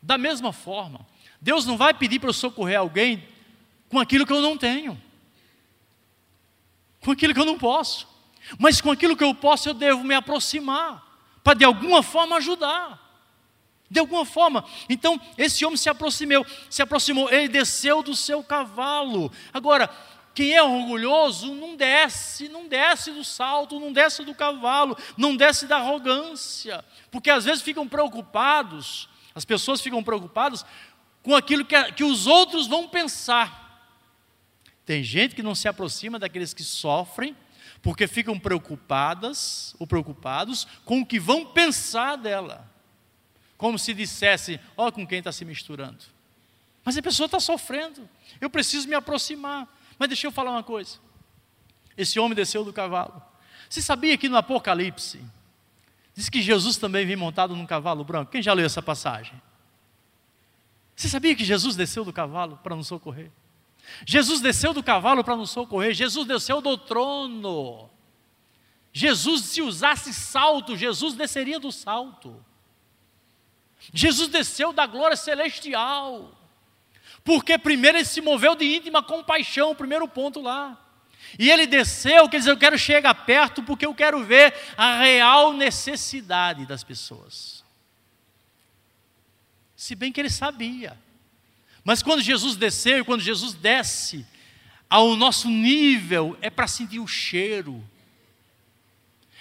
Da 0.00 0.16
mesma 0.16 0.52
forma, 0.52 1.04
Deus 1.42 1.66
não 1.66 1.76
vai 1.76 1.92
pedir 1.92 2.18
para 2.18 2.30
eu 2.30 2.34
socorrer 2.34 2.78
alguém 2.78 3.22
com 3.90 3.98
aquilo 3.98 4.24
que 4.24 4.32
eu 4.32 4.40
não 4.40 4.56
tenho 4.56 4.98
com 7.02 7.10
aquilo 7.10 7.34
que 7.34 7.40
eu 7.40 7.44
não 7.44 7.58
posso. 7.58 8.08
Mas 8.58 8.80
com 8.80 8.90
aquilo 8.90 9.16
que 9.16 9.24
eu 9.24 9.34
posso, 9.34 9.68
eu 9.68 9.74
devo 9.74 10.02
me 10.04 10.14
aproximar, 10.14 11.02
para 11.44 11.54
de 11.54 11.64
alguma 11.64 12.02
forma 12.02 12.36
ajudar. 12.36 13.00
De 13.90 14.00
alguma 14.00 14.24
forma. 14.24 14.64
Então, 14.88 15.20
esse 15.36 15.64
homem 15.64 15.76
se 15.76 15.90
aproximou, 15.90 16.46
se 16.70 16.80
aproximou, 16.80 17.30
ele 17.30 17.48
desceu 17.48 18.02
do 18.02 18.16
seu 18.16 18.42
cavalo. 18.42 19.30
Agora, 19.52 19.90
quem 20.34 20.54
é 20.54 20.62
orgulhoso 20.62 21.54
não 21.54 21.76
desce, 21.76 22.48
não 22.48 22.66
desce 22.66 23.10
do 23.10 23.22
salto, 23.22 23.78
não 23.78 23.92
desce 23.92 24.24
do 24.24 24.34
cavalo, 24.34 24.96
não 25.16 25.36
desce 25.36 25.66
da 25.66 25.76
arrogância, 25.76 26.82
porque 27.10 27.28
às 27.30 27.44
vezes 27.44 27.60
ficam 27.60 27.86
preocupados, 27.86 29.10
as 29.34 29.44
pessoas 29.44 29.82
ficam 29.82 30.02
preocupadas 30.02 30.64
com 31.22 31.34
aquilo 31.34 31.64
que, 31.64 31.92
que 31.92 32.04
os 32.04 32.26
outros 32.26 32.66
vão 32.66 32.88
pensar. 32.88 33.62
Tem 34.84 35.02
gente 35.02 35.34
que 35.34 35.42
não 35.42 35.54
se 35.54 35.68
aproxima 35.68 36.18
daqueles 36.18 36.52
que 36.52 36.64
sofrem, 36.64 37.36
porque 37.80 38.06
ficam 38.06 38.38
preocupadas 38.38 39.74
ou 39.78 39.86
preocupados 39.86 40.66
com 40.84 41.00
o 41.00 41.06
que 41.06 41.18
vão 41.18 41.46
pensar 41.46 42.16
dela. 42.16 42.68
Como 43.56 43.78
se 43.78 43.94
dissesse, 43.94 44.58
ó, 44.76 44.90
com 44.90 45.06
quem 45.06 45.18
está 45.18 45.30
se 45.30 45.44
misturando. 45.44 46.04
Mas 46.84 46.96
a 46.96 47.02
pessoa 47.02 47.26
está 47.26 47.38
sofrendo, 47.38 48.08
eu 48.40 48.50
preciso 48.50 48.88
me 48.88 48.94
aproximar. 48.94 49.68
Mas 49.98 50.08
deixa 50.08 50.26
eu 50.26 50.32
falar 50.32 50.50
uma 50.50 50.64
coisa. 50.64 50.98
Esse 51.96 52.18
homem 52.18 52.34
desceu 52.34 52.64
do 52.64 52.72
cavalo. 52.72 53.22
Você 53.68 53.80
sabia 53.80 54.18
que 54.18 54.28
no 54.28 54.36
Apocalipse, 54.36 55.24
diz 56.14 56.28
que 56.28 56.42
Jesus 56.42 56.76
também 56.76 57.06
vem 57.06 57.16
montado 57.16 57.54
num 57.54 57.66
cavalo 57.66 58.02
branco? 58.02 58.32
Quem 58.32 58.42
já 58.42 58.52
leu 58.52 58.66
essa 58.66 58.82
passagem? 58.82 59.40
Você 61.02 61.08
sabia 61.08 61.34
que 61.34 61.44
Jesus 61.44 61.74
desceu 61.74 62.04
do 62.04 62.12
cavalo 62.12 62.60
para 62.62 62.76
nos 62.76 62.86
socorrer? 62.86 63.28
Jesus 64.06 64.40
desceu 64.40 64.72
do 64.72 64.84
cavalo 64.84 65.24
para 65.24 65.34
nos 65.34 65.50
socorrer, 65.50 65.92
Jesus 65.92 66.28
desceu 66.28 66.60
do 66.60 66.78
trono. 66.78 67.90
Jesus, 68.92 69.46
se 69.46 69.60
usasse 69.60 70.14
salto, 70.14 70.76
Jesus 70.76 71.14
desceria 71.14 71.58
do 71.58 71.72
salto. 71.72 72.40
Jesus 73.92 74.28
desceu 74.28 74.72
da 74.72 74.86
glória 74.86 75.16
celestial. 75.16 76.38
Porque 77.24 77.58
primeiro 77.58 77.98
ele 77.98 78.04
se 78.04 78.20
moveu 78.20 78.54
de 78.54 78.64
íntima 78.64 79.02
compaixão, 79.02 79.74
primeiro 79.74 80.06
ponto 80.06 80.40
lá. 80.40 80.78
E 81.36 81.50
ele 81.50 81.66
desceu, 81.66 82.28
quer 82.28 82.38
dizer, 82.38 82.52
eu 82.52 82.56
quero 82.56 82.78
chegar 82.78 83.12
perto 83.26 83.60
porque 83.64 83.84
eu 83.84 83.92
quero 83.92 84.22
ver 84.22 84.54
a 84.76 84.98
real 84.98 85.52
necessidade 85.52 86.64
das 86.64 86.84
pessoas. 86.84 87.61
Se 89.82 89.96
bem 89.96 90.12
que 90.12 90.20
ele 90.20 90.30
sabia. 90.30 90.96
Mas 91.82 92.04
quando 92.04 92.22
Jesus 92.22 92.54
desceu, 92.54 93.04
quando 93.04 93.20
Jesus 93.20 93.52
desce 93.52 94.24
ao 94.88 95.16
nosso 95.16 95.48
nível, 95.48 96.38
é 96.40 96.48
para 96.48 96.68
sentir 96.68 97.00
o 97.00 97.06
cheiro, 97.08 97.82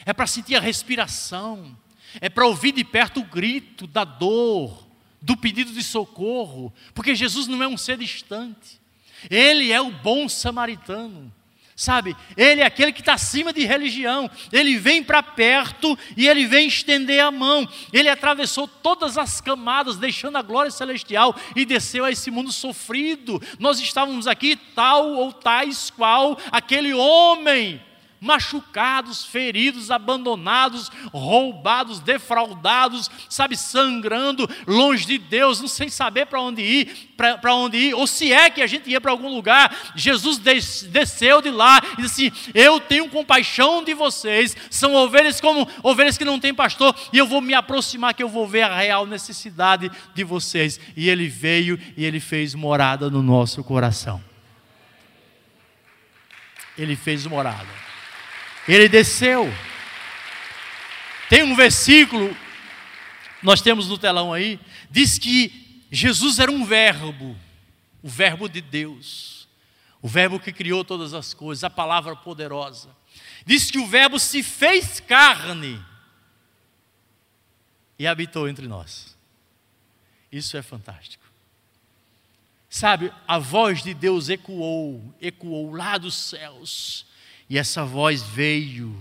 é 0.04 0.12
para 0.12 0.26
sentir 0.26 0.56
a 0.56 0.60
respiração, 0.60 1.78
é 2.20 2.28
para 2.28 2.48
ouvir 2.48 2.72
de 2.72 2.84
perto 2.84 3.20
o 3.20 3.24
grito 3.24 3.86
da 3.86 4.04
dor, 4.04 4.88
do 5.22 5.38
pedido 5.38 5.72
de 5.74 5.84
socorro, 5.84 6.74
porque 6.96 7.14
Jesus 7.14 7.46
não 7.46 7.62
é 7.62 7.68
um 7.68 7.78
ser 7.78 8.00
distante, 8.00 8.82
Ele 9.30 9.72
é 9.72 9.80
o 9.80 9.92
bom 9.92 10.28
samaritano. 10.28 11.32
Sabe, 11.82 12.16
ele 12.38 12.62
é 12.62 12.64
aquele 12.64 12.92
que 12.92 13.00
está 13.00 13.16
acima 13.16 13.52
de 13.52 13.66
religião, 13.66 14.30
ele 14.52 14.78
vem 14.78 15.04
para 15.04 15.24
perto 15.24 15.98
e 16.16 16.28
ele 16.28 16.46
vem 16.46 16.68
estender 16.68 17.20
a 17.20 17.32
mão. 17.32 17.68
Ele 17.92 18.08
atravessou 18.08 18.68
todas 18.68 19.18
as 19.18 19.42
camadas, 19.42 19.98
deixando 19.98 20.38
a 20.38 20.44
glória 20.44 20.70
celestial 20.70 21.36
e 21.56 21.66
desceu 21.66 22.06
a 22.06 22.12
esse 22.12 22.30
mundo 22.30 22.52
sofrido. 22.52 23.42
Nós 23.58 23.80
estávamos 23.80 24.28
aqui, 24.28 24.56
tal 24.76 25.14
ou 25.14 25.34
tais 25.34 25.90
qual 25.90 26.38
aquele 26.52 26.94
homem, 26.94 27.82
machucados, 28.22 29.26
feridos, 29.26 29.90
abandonados, 29.90 30.92
roubados, 31.12 32.00
defraudados, 32.00 33.10
sabe, 33.28 33.58
sangrando, 33.58 34.48
longe 34.68 35.08
de 35.08 35.18
Deus, 35.18 35.60
não 35.60 35.68
sem 35.68 35.90
saber 35.90 36.28
para 36.28 36.40
onde 36.40 36.62
ir, 36.62 37.10
para 37.18 37.56
onde 37.56 37.78
ir, 37.78 37.94
ou 37.96 38.06
se 38.06 38.32
é 38.32 38.52
que 38.52 38.62
a 38.62 38.68
gente 38.68 38.88
ia 38.92 39.02
para 39.02 39.10
algum 39.10 39.28
lugar. 39.28 39.76
Jesus 39.96 40.38
des, 40.38 40.84
desceu 40.84 41.42
de 41.42 41.50
lá 41.50 41.82
e 41.98 42.04
disse 42.04 42.28
assim: 42.28 42.52
Eu 42.54 42.80
tenho 42.80 43.10
compaixão 43.10 43.84
de 43.84 43.96
vocês, 43.96 44.56
são 44.70 44.94
ovelhas 44.94 45.42
como 45.42 45.68
ovelhas 45.82 46.16
que 46.16 46.24
não 46.24 46.40
têm 46.40 46.54
pastor, 46.54 46.96
e 47.12 47.18
eu 47.18 47.26
vou 47.26 47.42
me 47.42 47.56
aproximar, 47.56 48.14
que 48.14 48.22
eu 48.22 48.30
vou 48.30 48.48
ver 48.48 48.62
a 48.62 48.78
real 48.78 49.08
necessidade 49.08 49.92
de 50.14 50.24
vocês. 50.24 50.80
E 50.96 51.10
ele 51.10 51.28
veio 51.28 51.80
e 51.98 52.06
ele 52.06 52.20
fez 52.20 52.54
morada 52.54 53.10
no 53.10 53.24
nosso 53.24 53.64
coração. 53.64 54.24
Ele 56.78 56.96
fez 56.96 57.26
morada. 57.26 57.91
Ele 58.68 58.88
desceu. 58.88 59.52
Tem 61.30 61.44
um 61.44 61.56
versículo, 61.56 62.36
nós 63.42 63.62
temos 63.62 63.88
no 63.88 63.98
telão 63.98 64.34
aí, 64.34 64.60
diz 64.90 65.18
que 65.18 65.86
Jesus 65.92 66.40
era 66.40 66.52
um 66.52 66.66
verbo, 66.66 67.38
o 68.04 68.10
verbo 68.10 68.50
de 68.50 68.62
Deus, 68.62 69.48
o 70.02 70.08
verbo 70.08 70.40
que 70.40 70.52
criou 70.52 70.84
todas 70.84 71.14
as 71.14 71.34
coisas, 71.34 71.64
a 71.64 71.70
palavra 71.70 72.16
poderosa. 72.16 72.90
Diz 73.46 73.72
que 73.72 73.80
o 73.80 73.88
verbo 73.88 74.20
se 74.20 74.44
fez 74.44 75.00
carne 75.00 75.84
e 77.98 78.06
habitou 78.06 78.48
entre 78.48 78.68
nós. 78.68 79.18
Isso 80.32 80.56
é 80.58 80.62
fantástico. 80.62 81.24
Sabe, 82.70 83.12
a 83.28 83.38
voz 83.38 83.84
de 83.84 83.94
Deus 83.94 84.30
ecoou, 84.30 85.14
ecoou 85.22 85.74
lá 85.74 85.98
dos 85.98 86.16
céus 86.16 87.06
e 87.52 87.58
essa 87.58 87.84
voz 87.84 88.22
veio, 88.22 88.96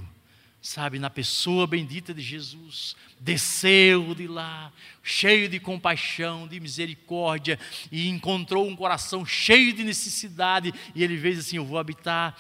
sabe, 0.61 0.99
na 0.99 1.09
pessoa 1.09 1.69
bendita 1.69 2.13
de 2.13 2.21
Jesus, 2.21 2.97
desceu 3.21 4.13
de 4.13 4.27
lá, 4.27 4.73
cheio 5.05 5.49
de 5.49 5.61
compaixão, 5.61 6.49
de 6.49 6.59
misericórdia, 6.59 7.61
e 7.93 8.09
encontrou 8.09 8.67
um 8.67 8.75
coração 8.75 9.25
cheio 9.25 9.73
de 9.73 9.85
necessidade, 9.85 10.75
e 10.97 11.05
ele 11.05 11.17
fez 11.17 11.39
assim: 11.39 11.59
Eu 11.59 11.65
vou 11.65 11.79
habitar 11.79 12.37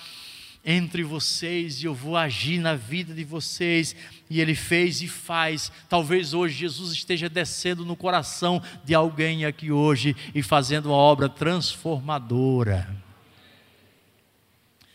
entre 0.64 1.04
vocês 1.04 1.80
e 1.80 1.86
eu 1.86 1.94
vou 1.94 2.16
agir 2.16 2.58
na 2.58 2.74
vida 2.74 3.14
de 3.14 3.22
vocês. 3.22 3.94
E 4.28 4.40
ele 4.40 4.56
fez 4.56 5.02
e 5.02 5.06
faz. 5.06 5.70
Talvez 5.88 6.34
hoje 6.34 6.56
Jesus 6.56 6.92
esteja 6.92 7.28
descendo 7.28 7.84
no 7.84 7.94
coração 7.94 8.60
de 8.84 8.96
alguém 8.96 9.44
aqui 9.44 9.70
hoje 9.70 10.16
e 10.34 10.42
fazendo 10.42 10.86
uma 10.86 10.96
obra 10.96 11.28
transformadora. 11.28 13.00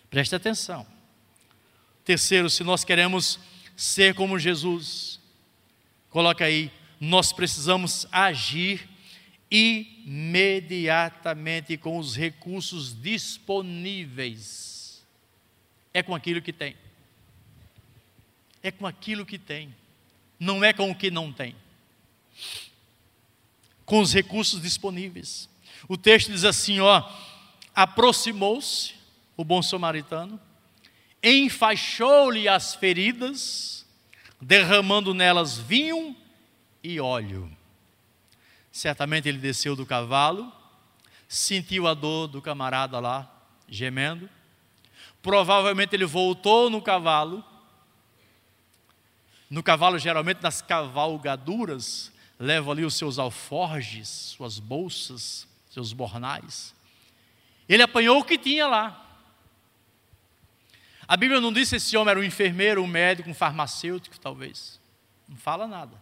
Preste 0.09 0.35
atenção. 0.35 0.94
Terceiro, 2.05 2.49
se 2.51 2.63
nós 2.63 2.83
queremos 2.83 3.39
ser 3.75 4.13
como 4.13 4.37
Jesus, 4.37 5.19
coloca 6.11 6.45
aí, 6.45 6.71
nós 7.01 7.33
precisamos 7.33 8.05
agir 8.11 8.87
imediatamente 9.49 11.75
com 11.77 11.97
os 11.97 12.15
recursos 12.15 12.93
disponíveis. 13.01 15.03
É 15.91 16.03
com 16.03 16.13
aquilo 16.13 16.43
que 16.43 16.53
tem. 16.53 16.75
É 18.61 18.69
com 18.69 18.85
aquilo 18.85 19.25
que 19.25 19.39
tem. 19.39 19.73
Não 20.39 20.63
é 20.63 20.71
com 20.73 20.91
o 20.91 20.95
que 20.95 21.09
não 21.09 21.33
tem. 21.33 21.55
Com 23.83 23.99
os 23.99 24.13
recursos 24.13 24.61
disponíveis. 24.61 25.49
O 25.87 25.97
texto 25.97 26.31
diz 26.31 26.43
assim, 26.43 26.79
ó: 26.79 27.11
aproximou-se 27.73 28.93
o 29.35 29.43
bom 29.43 29.63
samaritano 29.63 30.39
enfaixou-lhe 31.25 32.47
as 32.47 32.75
feridas, 32.75 33.85
derramando 34.39 35.13
nelas 35.13 35.57
vinho 35.57 36.15
e 36.83 36.99
óleo. 36.99 37.51
Certamente 38.71 39.27
ele 39.27 39.39
desceu 39.39 39.75
do 39.75 39.85
cavalo, 39.85 40.53
sentiu 41.27 41.87
a 41.87 41.93
dor 41.93 42.27
do 42.27 42.41
camarada 42.41 42.99
lá, 42.99 43.31
gemendo. 43.67 44.29
Provavelmente 45.21 45.95
ele 45.95 46.05
voltou 46.05 46.69
no 46.69 46.81
cavalo. 46.81 47.43
No 49.49 49.63
cavalo, 49.63 49.97
geralmente 49.97 50.41
nas 50.41 50.61
cavalgaduras, 50.61 52.11
leva 52.39 52.71
ali 52.71 52.83
os 52.83 52.95
seus 52.95 53.17
alforjes, 53.17 54.07
suas 54.07 54.59
bolsas, 54.59 55.47
seus 55.69 55.93
bornais. 55.93 56.75
Ele 57.67 57.81
apanhou 57.81 58.19
o 58.19 58.23
que 58.23 58.37
tinha 58.37 58.67
lá. 58.67 59.04
A 61.07 61.15
Bíblia 61.15 61.39
não 61.39 61.53
diz 61.53 61.69
se 61.69 61.75
esse 61.75 61.95
homem 61.95 62.11
era 62.11 62.19
um 62.19 62.23
enfermeiro, 62.23 62.81
um 62.81 62.87
médico, 62.87 63.29
um 63.29 63.33
farmacêutico, 63.33 64.19
talvez. 64.19 64.79
Não 65.27 65.37
fala 65.37 65.67
nada. 65.67 66.01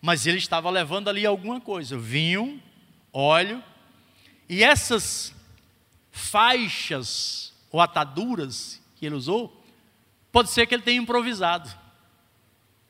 Mas 0.00 0.26
ele 0.26 0.38
estava 0.38 0.70
levando 0.70 1.08
ali 1.08 1.26
alguma 1.26 1.60
coisa: 1.60 1.98
vinho, 1.98 2.62
óleo, 3.12 3.62
e 4.48 4.62
essas 4.62 5.34
faixas 6.10 7.52
ou 7.70 7.80
ataduras 7.80 8.80
que 8.96 9.06
ele 9.06 9.14
usou, 9.14 9.64
pode 10.30 10.50
ser 10.50 10.66
que 10.66 10.74
ele 10.74 10.82
tenha 10.82 11.00
improvisado. 11.00 11.70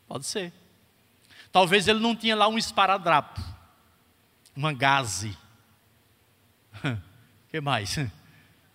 Pode 0.08 0.26
ser. 0.26 0.52
Talvez 1.50 1.86
ele 1.86 2.00
não 2.00 2.16
tinha 2.16 2.34
lá 2.34 2.48
um 2.48 2.58
esparadrapo, 2.58 3.40
uma 4.56 4.72
gaze. 4.72 5.36
O 6.84 6.98
que 7.50 7.60
mais? 7.60 7.98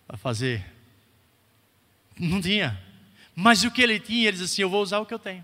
Para 0.08 0.18
fazer 0.18 0.77
não 2.20 2.42
tinha. 2.42 2.80
Mas 3.36 3.64
o 3.64 3.72
que 3.72 3.82
ele 3.82 4.00
tinha, 4.00 4.28
ele 4.28 4.38
disse 4.38 4.54
assim: 4.54 4.62
Eu 4.62 4.70
vou 4.70 4.82
usar 4.82 5.00
o 5.00 5.06
que 5.06 5.14
eu 5.14 5.20
tenho. 5.20 5.44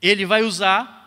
Ele 0.00 0.26
vai 0.26 0.42
usar 0.42 1.02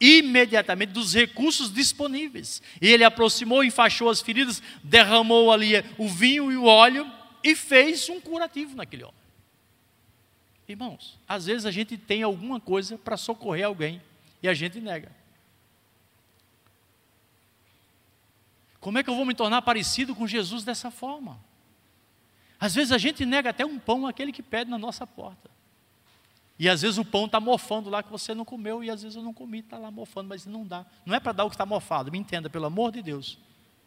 imediatamente 0.00 0.90
dos 0.90 1.14
recursos 1.14 1.72
disponíveis. 1.72 2.62
E 2.80 2.88
ele 2.88 3.04
aproximou, 3.04 3.64
enfaixou 3.64 4.08
as 4.08 4.20
feridas, 4.20 4.62
derramou 4.82 5.52
ali 5.52 5.72
o 5.96 6.08
vinho 6.08 6.52
e 6.52 6.56
o 6.56 6.64
óleo 6.64 7.10
e 7.42 7.54
fez 7.54 8.08
um 8.08 8.20
curativo 8.20 8.76
naquele 8.76 9.04
homem. 9.04 9.18
Irmãos, 10.68 11.18
às 11.26 11.46
vezes 11.46 11.64
a 11.64 11.70
gente 11.70 11.96
tem 11.96 12.22
alguma 12.22 12.60
coisa 12.60 12.98
para 12.98 13.16
socorrer 13.16 13.66
alguém 13.66 14.02
e 14.42 14.48
a 14.48 14.54
gente 14.54 14.80
nega. 14.80 15.10
Como 18.80 18.98
é 18.98 19.02
que 19.02 19.10
eu 19.10 19.16
vou 19.16 19.24
me 19.24 19.34
tornar 19.34 19.62
parecido 19.62 20.14
com 20.14 20.26
Jesus 20.26 20.62
dessa 20.64 20.90
forma? 20.90 21.40
Às 22.60 22.74
vezes 22.74 22.92
a 22.92 22.98
gente 22.98 23.24
nega 23.24 23.50
até 23.50 23.64
um 23.64 23.78
pão 23.78 24.06
àquele 24.06 24.32
que 24.32 24.42
pede 24.42 24.70
na 24.70 24.78
nossa 24.78 25.06
porta. 25.06 25.50
E 26.58 26.68
às 26.68 26.82
vezes 26.82 26.98
o 26.98 27.04
pão 27.04 27.26
está 27.26 27.38
mofando 27.38 27.88
lá 27.88 28.02
que 28.02 28.10
você 28.10 28.34
não 28.34 28.44
comeu, 28.44 28.82
e 28.82 28.90
às 28.90 29.02
vezes 29.02 29.16
eu 29.16 29.22
não 29.22 29.32
comi, 29.32 29.60
está 29.60 29.78
lá 29.78 29.90
mofando, 29.92 30.28
mas 30.28 30.44
não 30.44 30.66
dá. 30.66 30.84
Não 31.06 31.14
é 31.14 31.20
para 31.20 31.30
dar 31.32 31.44
o 31.44 31.48
que 31.48 31.54
está 31.54 31.64
mofado, 31.64 32.10
me 32.10 32.18
entenda, 32.18 32.50
pelo 32.50 32.66
amor 32.66 32.90
de 32.90 33.00
Deus. 33.00 33.38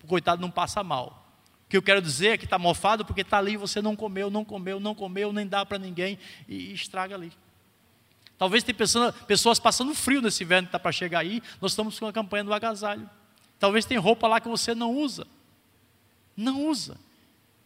O 0.02 0.08
coitado 0.08 0.42
não 0.42 0.50
passa 0.50 0.82
mal. 0.82 1.28
O 1.66 1.70
que 1.70 1.76
eu 1.76 1.82
quero 1.82 2.02
dizer 2.02 2.30
é 2.30 2.38
que 2.38 2.46
está 2.46 2.58
mofado 2.58 3.04
porque 3.04 3.22
está 3.22 3.38
ali, 3.38 3.58
você 3.58 3.82
não 3.82 3.96
comeu, 3.96 4.32
não 4.32 4.46
comeu, 4.46 4.80
não 4.80 4.96
comeu, 4.96 5.34
nem 5.34 5.46
dá 5.46 5.66
para 5.66 5.78
ninguém, 5.78 6.18
e 6.48 6.74
estraga 6.74 7.16
ali. 7.16 7.34
Talvez 8.38 8.64
tem 8.64 8.74
pessoas 9.28 9.60
passando 9.60 9.94
frio 9.94 10.22
nesse 10.22 10.44
inverno 10.44 10.68
que 10.68 10.70
está 10.70 10.80
para 10.80 10.92
chegar 10.94 11.20
aí, 11.20 11.44
nós 11.60 11.74
estamos 11.74 12.00
com 12.00 12.08
a 12.08 12.14
campanha 12.14 12.46
do 12.46 12.54
agasalho. 12.54 13.10
Talvez 13.60 13.86
tem 13.86 13.98
roupa 13.98 14.28
lá 14.28 14.40
que 14.40 14.48
você 14.48 14.74
não 14.74 14.96
usa. 14.96 15.28
Não 16.36 16.66
usa. 16.66 16.98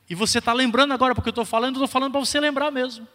E 0.10 0.16
você 0.16 0.40
está 0.40 0.54
lembrando 0.54 0.94
agora, 0.94 1.16
porque 1.16 1.30
eu 1.30 1.32
estou 1.32 1.46
falando, 1.46 1.76
estou 1.76 1.88
falando 1.88 2.12
para 2.12 2.20
você 2.20 2.40
lembrar 2.40 2.72
mesmo. 2.72 3.08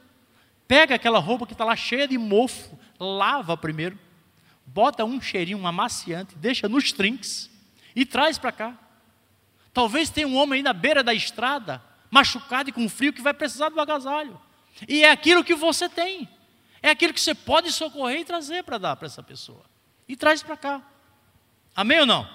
Pega 0.67 0.95
aquela 0.95 1.19
roupa 1.19 1.47
que 1.47 1.53
está 1.53 1.65
lá 1.65 1.77
cheia 1.77 2.07
de 2.07 2.19
mofo, 2.19 2.79
lava 2.99 3.57
primeiro, 3.57 3.99
bota 4.67 5.05
um 5.05 5.21
cheirinho, 5.21 5.59
um 5.59 5.67
amaciante, 5.67 6.37
deixa 6.37 6.69
nos 6.69 6.93
trinques 6.93 7.51
e 7.95 8.05
traz 8.05 8.39
para 8.39 8.53
cá. 8.53 8.79
Talvez 9.73 10.11
tenha 10.11 10.27
um 10.27 10.37
homem 10.37 10.59
aí 10.59 10.63
na 10.63 10.73
beira 10.73 11.03
da 11.03 11.15
estrada, 11.15 11.83
machucado 12.11 12.71
e 12.71 12.73
com 12.73 12.89
frio, 12.89 13.13
que 13.13 13.23
vai 13.23 13.35
precisar 13.35 13.69
do 13.69 13.81
agasalho. 13.81 14.41
E 14.89 15.05
é 15.05 15.11
aquilo 15.11 15.45
que 15.45 15.55
você 15.55 15.89
tem. 15.89 16.29
É 16.83 16.91
aquilo 16.91 17.13
que 17.13 17.21
você 17.21 17.35
pode 17.35 17.71
socorrer 17.73 18.21
e 18.21 18.25
trazer 18.25 18.65
para 18.65 18.79
dar 18.79 18.97
para 18.97 19.07
essa 19.07 19.23
pessoa. 19.23 19.65
E 20.09 20.17
traz 20.17 20.43
para 20.43 20.57
cá. 20.57 20.83
Amém 21.75 22.01
ou 22.01 22.07
não? 22.07 22.29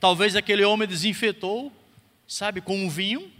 Talvez 0.00 0.36
aquele 0.36 0.64
homem 0.64 0.86
desinfetou 0.86 1.72
sabe, 2.28 2.60
com 2.60 2.86
o 2.86 2.90
vinho. 2.90 3.32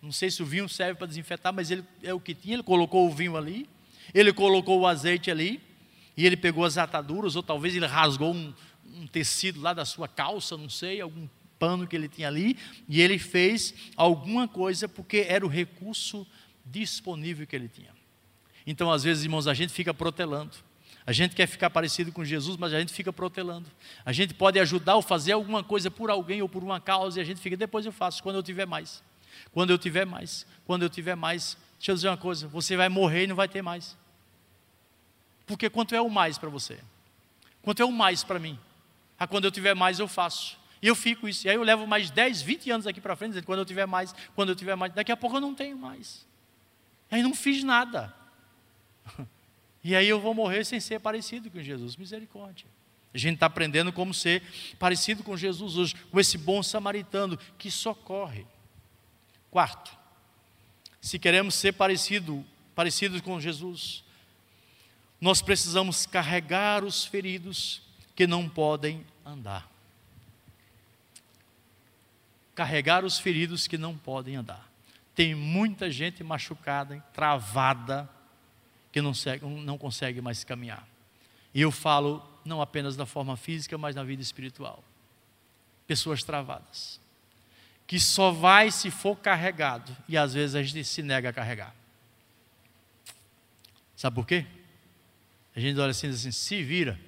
Não 0.00 0.12
sei 0.12 0.30
se 0.30 0.42
o 0.42 0.46
vinho 0.46 0.68
serve 0.68 0.94
para 0.94 1.06
desinfetar, 1.06 1.52
mas 1.52 1.70
ele 1.70 1.82
é 2.02 2.12
o 2.12 2.20
que 2.20 2.34
tinha. 2.34 2.54
Ele 2.54 2.62
colocou 2.62 3.08
o 3.08 3.12
vinho 3.12 3.36
ali, 3.36 3.68
ele 4.14 4.32
colocou 4.32 4.80
o 4.80 4.86
azeite 4.86 5.30
ali, 5.30 5.60
e 6.16 6.24
ele 6.24 6.36
pegou 6.36 6.64
as 6.64 6.78
ataduras, 6.78 7.34
ou 7.34 7.42
talvez 7.42 7.74
ele 7.74 7.86
rasgou 7.86 8.32
um, 8.32 8.54
um 8.94 9.06
tecido 9.06 9.60
lá 9.60 9.72
da 9.72 9.84
sua 9.84 10.06
calça, 10.06 10.56
não 10.56 10.68
sei, 10.68 11.00
algum 11.00 11.26
pano 11.58 11.86
que 11.86 11.96
ele 11.96 12.08
tinha 12.08 12.28
ali, 12.28 12.56
e 12.88 13.00
ele 13.00 13.18
fez 13.18 13.74
alguma 13.96 14.46
coisa 14.46 14.86
porque 14.88 15.26
era 15.28 15.44
o 15.44 15.48
recurso 15.48 16.26
disponível 16.64 17.46
que 17.46 17.56
ele 17.56 17.68
tinha. 17.68 17.94
Então, 18.66 18.92
às 18.92 19.02
vezes, 19.02 19.24
irmãos, 19.24 19.46
a 19.46 19.54
gente 19.54 19.72
fica 19.72 19.94
protelando. 19.94 20.56
A 21.06 21.12
gente 21.12 21.36
quer 21.36 21.46
ficar 21.46 21.70
parecido 21.70 22.10
com 22.10 22.24
Jesus, 22.24 22.56
mas 22.56 22.74
a 22.74 22.80
gente 22.80 22.92
fica 22.92 23.12
protelando. 23.12 23.70
A 24.04 24.12
gente 24.12 24.34
pode 24.34 24.58
ajudar 24.58 24.96
ou 24.96 25.02
fazer 25.02 25.32
alguma 25.32 25.62
coisa 25.62 25.88
por 25.88 26.10
alguém 26.10 26.42
ou 26.42 26.48
por 26.48 26.64
uma 26.64 26.80
causa 26.80 27.20
e 27.20 27.22
a 27.22 27.24
gente 27.24 27.40
fica, 27.40 27.56
depois 27.56 27.86
eu 27.86 27.92
faço, 27.92 28.20
quando 28.22 28.36
eu 28.36 28.42
tiver 28.42 28.66
mais. 28.66 29.04
Quando 29.52 29.70
eu 29.70 29.78
tiver 29.78 30.04
mais, 30.04 30.44
quando 30.66 30.82
eu 30.82 30.90
tiver 30.90 31.14
mais, 31.14 31.56
deixa 31.78 31.92
eu 31.92 31.94
dizer 31.94 32.08
uma 32.08 32.16
coisa: 32.16 32.48
você 32.48 32.76
vai 32.76 32.88
morrer 32.88 33.24
e 33.24 33.26
não 33.28 33.36
vai 33.36 33.48
ter 33.48 33.62
mais. 33.62 33.96
Porque 35.46 35.70
quanto 35.70 35.94
é 35.94 36.00
o 36.00 36.10
mais 36.10 36.38
para 36.38 36.48
você? 36.48 36.80
Quanto 37.62 37.80
é 37.80 37.84
o 37.84 37.92
mais 37.92 38.24
para 38.24 38.40
mim? 38.40 38.58
Ah, 39.16 39.28
quando 39.28 39.44
eu 39.44 39.52
tiver 39.52 39.74
mais, 39.74 40.00
eu 40.00 40.08
faço. 40.08 40.58
E 40.82 40.88
eu 40.88 40.94
fico 40.96 41.28
isso. 41.28 41.46
E 41.46 41.50
aí 41.50 41.56
eu 41.56 41.62
levo 41.62 41.86
mais 41.86 42.10
10, 42.10 42.42
20 42.42 42.70
anos 42.70 42.86
aqui 42.86 43.00
para 43.00 43.14
frente, 43.14 43.30
dizendo, 43.30 43.46
quando 43.46 43.60
eu 43.60 43.64
tiver 43.64 43.86
mais, 43.86 44.12
quando 44.34 44.48
eu 44.48 44.56
tiver 44.56 44.74
mais. 44.74 44.92
Daqui 44.92 45.12
a 45.12 45.16
pouco 45.16 45.36
eu 45.36 45.40
não 45.40 45.54
tenho 45.54 45.78
mais. 45.78 46.26
Aí 47.10 47.22
não 47.22 47.34
fiz 47.34 47.62
nada. 47.62 48.12
E 49.86 49.94
aí 49.94 50.08
eu 50.08 50.18
vou 50.18 50.34
morrer 50.34 50.64
sem 50.64 50.80
ser 50.80 50.98
parecido 50.98 51.48
com 51.48 51.62
Jesus. 51.62 51.94
Misericórdia. 51.96 52.66
A 53.14 53.18
gente 53.18 53.34
está 53.34 53.46
aprendendo 53.46 53.92
como 53.92 54.12
ser 54.12 54.42
parecido 54.80 55.22
com 55.22 55.36
Jesus 55.36 55.76
hoje, 55.76 55.94
com 56.10 56.18
esse 56.18 56.36
bom 56.36 56.60
samaritano 56.60 57.38
que 57.56 57.70
socorre. 57.70 58.44
Quarto, 59.48 59.96
se 61.00 61.20
queremos 61.20 61.54
ser 61.54 61.70
parecido, 61.74 62.44
parecidos 62.74 63.20
com 63.20 63.40
Jesus, 63.40 64.02
nós 65.20 65.40
precisamos 65.40 66.04
carregar 66.04 66.82
os 66.82 67.04
feridos 67.04 67.80
que 68.16 68.26
não 68.26 68.48
podem 68.48 69.06
andar. 69.24 69.70
Carregar 72.56 73.04
os 73.04 73.20
feridos 73.20 73.68
que 73.68 73.78
não 73.78 73.96
podem 73.96 74.34
andar. 74.34 74.68
Tem 75.14 75.32
muita 75.32 75.92
gente 75.92 76.24
machucada, 76.24 76.98
travada, 77.12 78.15
que 78.96 79.02
não, 79.02 79.12
segue, 79.12 79.44
não 79.44 79.76
consegue 79.76 80.22
mais 80.22 80.42
caminhar. 80.42 80.88
E 81.52 81.60
eu 81.60 81.70
falo 81.70 82.26
não 82.46 82.62
apenas 82.62 82.96
da 82.96 83.04
forma 83.04 83.36
física, 83.36 83.76
mas 83.76 83.94
na 83.94 84.02
vida 84.02 84.22
espiritual. 84.22 84.82
Pessoas 85.86 86.24
travadas. 86.24 86.98
Que 87.86 88.00
só 88.00 88.30
vai 88.30 88.70
se 88.70 88.90
for 88.90 89.14
carregado. 89.14 89.94
E 90.08 90.16
às 90.16 90.32
vezes 90.32 90.56
a 90.56 90.62
gente 90.62 90.82
se 90.82 91.02
nega 91.02 91.28
a 91.28 91.32
carregar. 91.34 91.74
Sabe 93.94 94.14
por 94.14 94.26
quê? 94.26 94.46
A 95.54 95.60
gente 95.60 95.78
olha 95.78 95.90
assim, 95.90 96.08
assim, 96.08 96.32
se 96.32 96.62
vira. 96.62 96.98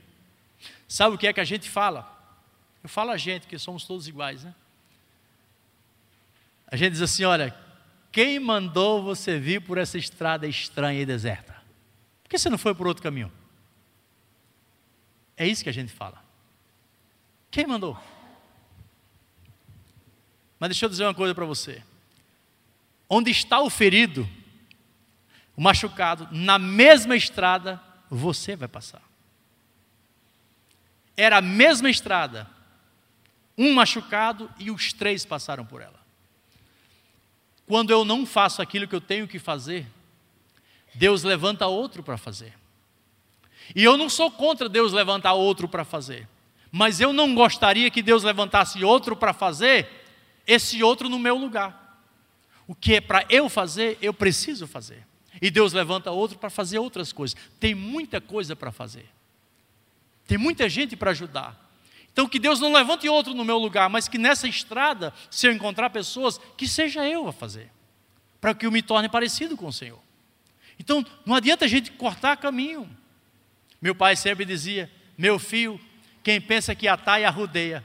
Sabe 0.86 1.16
o 1.16 1.18
que 1.18 1.26
é 1.26 1.32
que 1.32 1.40
a 1.40 1.44
gente 1.44 1.70
fala? 1.70 2.06
Eu 2.82 2.90
falo 2.90 3.12
a 3.12 3.16
gente, 3.16 3.46
que 3.46 3.58
somos 3.58 3.84
todos 3.84 4.06
iguais, 4.06 4.44
né? 4.44 4.54
A 6.66 6.76
gente 6.76 6.92
diz 6.92 7.00
assim: 7.00 7.24
olha, 7.24 7.56
quem 8.12 8.38
mandou 8.38 9.02
você 9.02 9.38
vir 9.38 9.62
por 9.62 9.78
essa 9.78 9.96
estrada 9.96 10.46
estranha 10.46 11.00
e 11.00 11.06
deserta? 11.06 11.56
Por 12.28 12.32
que 12.32 12.38
você 12.38 12.50
não 12.50 12.58
foi 12.58 12.74
por 12.74 12.86
outro 12.86 13.02
caminho? 13.02 13.32
É 15.34 15.46
isso 15.46 15.64
que 15.64 15.70
a 15.70 15.72
gente 15.72 15.90
fala. 15.90 16.22
Quem 17.50 17.66
mandou? 17.66 17.98
Mas 20.60 20.68
deixa 20.68 20.84
eu 20.84 20.90
dizer 20.90 21.04
uma 21.04 21.14
coisa 21.14 21.34
para 21.34 21.46
você. 21.46 21.82
Onde 23.08 23.30
está 23.30 23.60
o 23.60 23.70
ferido, 23.70 24.28
o 25.56 25.62
machucado, 25.62 26.28
na 26.30 26.58
mesma 26.58 27.16
estrada, 27.16 27.82
você 28.10 28.54
vai 28.54 28.68
passar. 28.68 29.02
Era 31.16 31.38
a 31.38 31.42
mesma 31.42 31.88
estrada, 31.88 32.46
um 33.56 33.72
machucado 33.72 34.50
e 34.58 34.70
os 34.70 34.92
três 34.92 35.24
passaram 35.24 35.64
por 35.64 35.80
ela. 35.80 35.98
Quando 37.66 37.90
eu 37.90 38.04
não 38.04 38.26
faço 38.26 38.60
aquilo 38.60 38.86
que 38.86 38.94
eu 38.94 39.00
tenho 39.00 39.26
que 39.26 39.38
fazer, 39.38 39.86
Deus 40.98 41.22
levanta 41.22 41.66
outro 41.66 42.02
para 42.02 42.16
fazer. 42.18 42.52
E 43.74 43.84
eu 43.84 43.96
não 43.96 44.08
sou 44.08 44.30
contra 44.30 44.68
Deus 44.68 44.92
levantar 44.92 45.34
outro 45.34 45.68
para 45.68 45.84
fazer, 45.84 46.28
mas 46.72 47.00
eu 47.00 47.12
não 47.12 47.34
gostaria 47.34 47.88
que 47.88 48.02
Deus 48.02 48.24
levantasse 48.24 48.82
outro 48.82 49.14
para 49.14 49.32
fazer, 49.32 49.88
esse 50.46 50.82
outro 50.82 51.08
no 51.08 51.18
meu 51.18 51.36
lugar. 51.36 52.02
O 52.66 52.74
que 52.74 52.96
é 52.96 53.00
para 53.00 53.24
eu 53.30 53.48
fazer, 53.48 53.96
eu 54.02 54.12
preciso 54.12 54.66
fazer. 54.66 55.06
E 55.40 55.50
Deus 55.50 55.72
levanta 55.72 56.10
outro 56.10 56.36
para 56.36 56.50
fazer 56.50 56.80
outras 56.80 57.12
coisas. 57.12 57.38
Tem 57.60 57.74
muita 57.74 58.20
coisa 58.20 58.56
para 58.56 58.72
fazer. 58.72 59.08
Tem 60.26 60.36
muita 60.36 60.68
gente 60.68 60.96
para 60.96 61.12
ajudar. 61.12 61.56
Então, 62.12 62.28
que 62.28 62.40
Deus 62.40 62.58
não 62.58 62.72
levante 62.72 63.08
outro 63.08 63.32
no 63.32 63.44
meu 63.44 63.58
lugar, 63.58 63.88
mas 63.88 64.08
que 64.08 64.18
nessa 64.18 64.48
estrada, 64.48 65.14
se 65.30 65.46
eu 65.46 65.52
encontrar 65.52 65.90
pessoas, 65.90 66.40
que 66.56 66.66
seja 66.66 67.08
eu 67.08 67.28
a 67.28 67.32
fazer, 67.32 67.70
para 68.40 68.52
que 68.52 68.66
eu 68.66 68.72
me 68.72 68.82
torne 68.82 69.08
parecido 69.08 69.56
com 69.56 69.68
o 69.68 69.72
Senhor. 69.72 70.07
Então, 70.78 71.04
não 71.26 71.34
adianta 71.34 71.64
a 71.64 71.68
gente 71.68 71.90
cortar 71.92 72.36
caminho. 72.36 72.88
Meu 73.80 73.94
pai 73.94 74.16
sempre 74.16 74.44
dizia: 74.44 74.90
meu 75.16 75.38
filho, 75.38 75.80
quem 76.22 76.40
pensa 76.40 76.74
que 76.74 76.86
atalha, 76.86 77.28
arrudeia. 77.28 77.84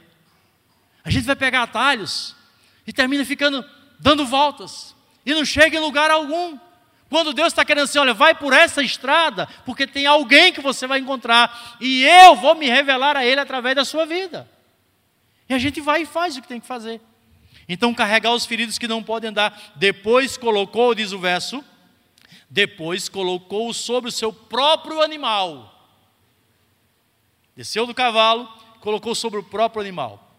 A 1.04 1.10
gente 1.10 1.26
vai 1.26 1.36
pegar 1.36 1.64
atalhos 1.64 2.36
e 2.86 2.94
termina 2.94 3.26
ficando 3.26 3.64
dando 4.00 4.26
voltas 4.26 4.96
e 5.26 5.34
não 5.34 5.46
chega 5.46 5.78
em 5.78 5.80
lugar 5.80 6.12
algum. 6.12 6.58
Quando 7.10 7.34
Deus 7.34 7.50
está 7.50 7.64
querendo 7.64 7.84
assim, 7.84 8.00
olha, 8.00 8.14
vai 8.14 8.34
por 8.34 8.54
essa 8.54 8.82
estrada, 8.82 9.48
porque 9.66 9.86
tem 9.86 10.06
alguém 10.06 10.52
que 10.52 10.62
você 10.62 10.88
vai 10.88 11.00
encontrar, 11.00 11.78
e 11.80 12.04
eu 12.04 12.36
vou 12.36 12.56
me 12.56 12.68
revelar 12.68 13.16
a 13.16 13.24
Ele 13.24 13.40
através 13.40 13.76
da 13.76 13.86
sua 13.86 14.06
vida. 14.06 14.50
E 15.48 15.54
a 15.54 15.60
gente 15.60 15.80
vai 15.80 16.02
e 16.02 16.06
faz 16.08 16.36
o 16.36 16.42
que 16.42 16.48
tem 16.48 16.60
que 16.60 16.66
fazer. 16.66 17.00
Então, 17.70 17.94
carregar 17.94 18.34
os 18.34 18.46
feridos 18.46 18.80
que 18.80 18.88
não 18.88 19.04
podem 19.04 19.30
andar. 19.30 19.74
Depois 19.76 20.38
colocou, 20.38 20.96
diz 20.96 21.12
o 21.12 21.20
verso, 21.20 21.64
depois 22.54 23.10
colocou-o 23.10 23.74
sobre 23.74 24.10
o 24.10 24.12
seu 24.12 24.32
próprio 24.32 25.02
animal. 25.02 25.90
Desceu 27.56 27.88
do 27.88 27.96
cavalo, 27.96 28.48
colocou 28.80 29.16
sobre 29.16 29.40
o 29.40 29.44
próprio 29.44 29.82
animal. 29.82 30.38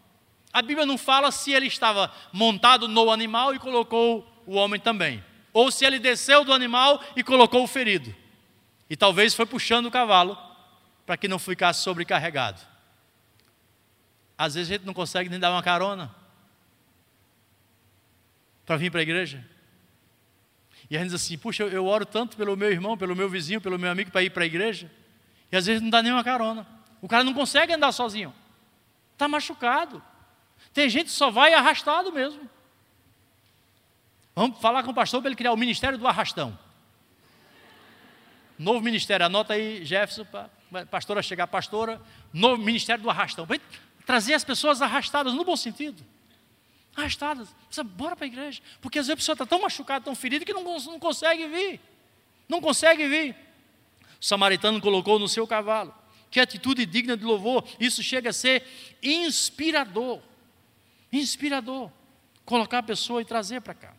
A 0.53 0.63
Bíblia 0.63 0.87
não 0.87 0.97
fala 0.97 1.33
se 1.33 1.51
ele 1.51 1.67
estava 1.67 2.15
montado 2.33 2.87
no 2.87 3.11
animal 3.11 3.53
e 3.53 3.59
colocou 3.59 4.25
o 4.47 4.55
homem 4.55 4.81
também, 4.81 5.25
ou 5.53 5.73
se 5.73 5.85
ele 5.85 5.99
desceu 5.99 6.45
do 6.45 6.53
animal 6.53 7.03
e 7.17 7.25
colocou 7.25 7.65
o 7.65 7.67
ferido. 7.67 8.15
E 8.89 8.97
talvez 8.97 9.35
foi 9.35 9.45
puxando 9.45 9.87
o 9.87 9.91
cavalo 9.91 10.39
para 11.05 11.17
que 11.17 11.27
não 11.27 11.41
ficasse 11.41 11.83
sobrecarregado. 11.83 12.61
Às 14.39 14.55
vezes 14.55 14.71
a 14.71 14.75
gente 14.75 14.87
não 14.87 14.95
consegue 14.95 15.29
nem 15.29 15.41
dar 15.41 15.51
uma 15.51 15.65
carona 15.65 16.15
para 18.65 18.77
vir 18.77 18.93
para 18.93 19.01
a 19.01 19.03
igreja. 19.03 19.54
E 20.95 20.97
a 20.97 21.01
gente 21.01 21.11
diz 21.11 21.21
assim: 21.21 21.37
puxa, 21.37 21.65
eu 21.65 21.87
oro 21.87 22.07
tanto 22.07 22.37
pelo 22.37 22.57
meu 22.57 22.71
irmão, 22.71 22.97
pelo 22.97 23.17
meu 23.17 23.29
vizinho, 23.29 23.61
pelo 23.61 23.77
meu 23.77 23.91
amigo 23.91 24.13
para 24.13 24.23
ir 24.23 24.31
para 24.31 24.45
a 24.45 24.47
igreja. 24.47 24.89
E 25.51 25.57
às 25.57 25.67
vezes 25.67 25.83
não 25.83 25.91
dá 25.91 26.01
nenhuma 26.01 26.23
carona. 26.23 26.65
O 27.03 27.09
cara 27.09 27.25
não 27.25 27.35
consegue 27.35 27.73
andar 27.73 27.91
sozinho. 27.91 28.33
Está 29.13 29.27
machucado. 29.27 30.01
Tem 30.73 30.89
gente 30.89 31.07
que 31.07 31.11
só 31.11 31.33
vai 31.33 31.53
arrastado 31.53 32.13
mesmo. 32.13 32.49
Vamos 34.37 34.61
falar 34.61 34.85
com 34.85 34.93
o 34.93 34.95
pastor 34.95 35.21
para 35.21 35.31
ele 35.31 35.35
criar 35.35 35.51
o 35.51 35.57
ministério 35.57 35.99
do 35.99 36.07
arrastão. 36.07 36.57
Novo 38.57 38.81
ministério, 38.81 39.27
anota 39.27 39.55
aí, 39.55 39.85
Jefferson, 39.85 40.25
para 40.25 40.87
pastora 40.87 41.25
chegar, 41.25 41.49
pastora, 41.49 42.01
novo 42.33 42.63
ministério 42.63 43.03
do 43.03 43.11
arrastão. 43.11 43.45
Vai 43.45 43.61
trazer 44.07 44.35
as 44.35 44.45
pessoas 44.45 44.81
arrastadas 44.81 45.35
no 45.35 45.45
bom 45.45 45.57
sentido 45.57 46.14
arrastadas. 46.95 47.49
Precisa, 47.67 47.85
bora 47.85 48.15
para 48.15 48.25
a 48.25 48.29
igreja. 48.29 48.63
Porque 48.81 48.99
às 48.99 49.07
vezes 49.07 49.15
a 49.15 49.17
pessoa 49.17 49.35
está 49.35 49.47
tão 49.47 49.61
machucada, 49.61 50.05
tão 50.05 50.15
ferida, 50.15 50.45
que 50.45 50.53
não, 50.53 50.63
não 50.63 50.99
consegue 50.99 51.47
vir. 51.49 51.81
Não 52.49 52.61
consegue 52.61 53.09
vir. 53.09 53.37
O 54.21 54.25
samaritano 54.25 54.81
colocou 54.81 55.19
no 55.19 55.29
seu 55.29 55.47
cavalo. 55.47 55.95
Que 56.31 56.41
atitude 56.41 56.85
digna 56.87 57.17
de 57.17 57.25
louvor. 57.25 57.65
Isso 57.79 58.03
chega 58.03 58.31
a 58.31 58.33
ser 58.33 58.65
inspirador. 59.03 60.21
Inspirador. 61.13 61.91
Colocar 62.45 62.79
a 62.79 62.83
pessoa 62.83 63.23
e 63.23 63.25
trazer 63.25 63.61
para 63.61 63.75
cá. 63.75 63.95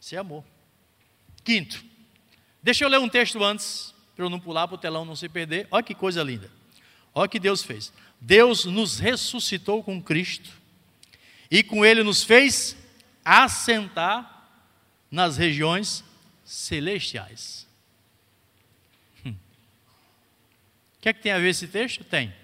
Isso 0.00 0.14
é 0.14 0.18
amor. 0.18 0.44
Quinto. 1.44 1.84
Deixa 2.62 2.84
eu 2.84 2.88
ler 2.88 2.98
um 2.98 3.08
texto 3.08 3.42
antes, 3.42 3.94
para 4.14 4.24
eu 4.24 4.30
não 4.30 4.40
pular 4.40 4.66
para 4.66 4.74
o 4.74 4.78
telão 4.78 5.04
não 5.04 5.16
se 5.16 5.28
perder. 5.28 5.66
Olha 5.70 5.82
que 5.82 5.94
coisa 5.94 6.22
linda. 6.22 6.50
Olha 7.14 7.26
o 7.26 7.28
que 7.28 7.38
Deus 7.38 7.62
fez. 7.62 7.92
Deus 8.20 8.64
nos 8.64 8.98
ressuscitou 8.98 9.82
com 9.82 10.02
Cristo 10.02 10.50
e 11.50 11.62
com 11.62 11.84
Ele 11.84 12.02
nos 12.02 12.24
fez 12.24 12.76
assentar 13.24 14.50
nas 15.10 15.36
regiões 15.36 16.04
celestiais. 16.44 17.66
Hum. 19.24 19.30
O 19.30 21.00
que 21.00 21.08
é 21.08 21.12
que 21.12 21.22
tem 21.22 21.32
a 21.32 21.38
ver 21.38 21.50
esse 21.50 21.68
texto? 21.68 22.04
Tem. 22.04 22.34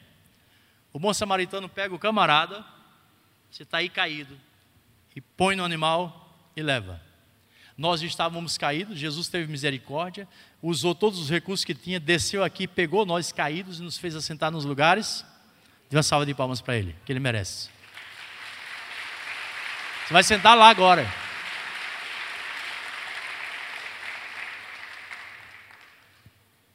O 0.93 0.99
bom 0.99 1.13
samaritano 1.13 1.69
pega 1.69 1.95
o 1.95 1.99
camarada, 1.99 2.65
você 3.51 3.65
está 3.65 3.79
aí 3.79 3.89
caído, 3.89 4.39
e 5.17 5.21
põe 5.21 5.57
no 5.57 5.65
animal 5.65 6.39
e 6.57 6.63
leva. 6.63 7.03
Nós 7.77 8.01
estávamos 8.03 8.57
caídos, 8.57 8.99
Jesus 8.99 9.29
teve 9.29 9.51
misericórdia, 9.51 10.29
usou 10.63 10.95
todos 10.95 11.19
os 11.19 11.29
recursos 11.29 11.65
que 11.65 11.75
tinha, 11.75 11.99
desceu 11.99 12.45
aqui, 12.45 12.69
pegou 12.69 13.05
nós 13.05 13.33
caídos 13.33 13.81
e 13.81 13.83
nos 13.83 13.99
fez 13.99 14.15
assentar 14.15 14.53
nos 14.53 14.65
lugares 14.65 15.25
Dê 15.95 15.99
uma 15.99 16.03
salva 16.03 16.27
de 16.27 16.35
palmas 16.35 16.61
para 16.61 16.77
ele, 16.77 16.93
que 17.07 17.13
ele 17.13 17.21
merece. 17.21 17.71
Você 20.05 20.13
vai 20.13 20.25
sentar 20.25 20.57
lá 20.57 20.69
agora. 20.69 21.09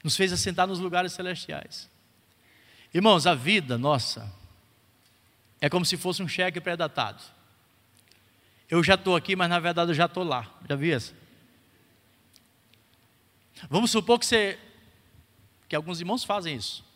Nos 0.01 0.15
fez 0.15 0.31
assentar 0.31 0.65
nos 0.67 0.79
lugares 0.79 1.11
celestiais. 1.11 1.89
Irmãos, 2.93 3.27
a 3.27 3.35
vida 3.35 3.77
nossa 3.77 4.33
é 5.59 5.69
como 5.69 5.85
se 5.85 5.97
fosse 5.97 6.23
um 6.23 6.27
cheque 6.29 6.61
pré-datado. 6.61 7.21
eu 8.69 8.81
já 8.81 8.93
estou 8.93 9.17
aqui, 9.17 9.35
mas 9.35 9.49
na 9.49 9.59
verdade 9.59 9.91
eu 9.91 9.95
já 9.95 10.05
estou 10.05 10.23
lá. 10.23 10.49
Já 10.65 10.77
viu 10.77 10.95
isso? 10.95 11.13
Vamos 13.69 13.91
supor 13.91 14.17
que 14.17 14.25
você, 14.25 14.57
que 15.67 15.75
alguns 15.75 15.99
irmãos 15.99 16.23
fazem 16.23 16.55
isso. 16.55 16.87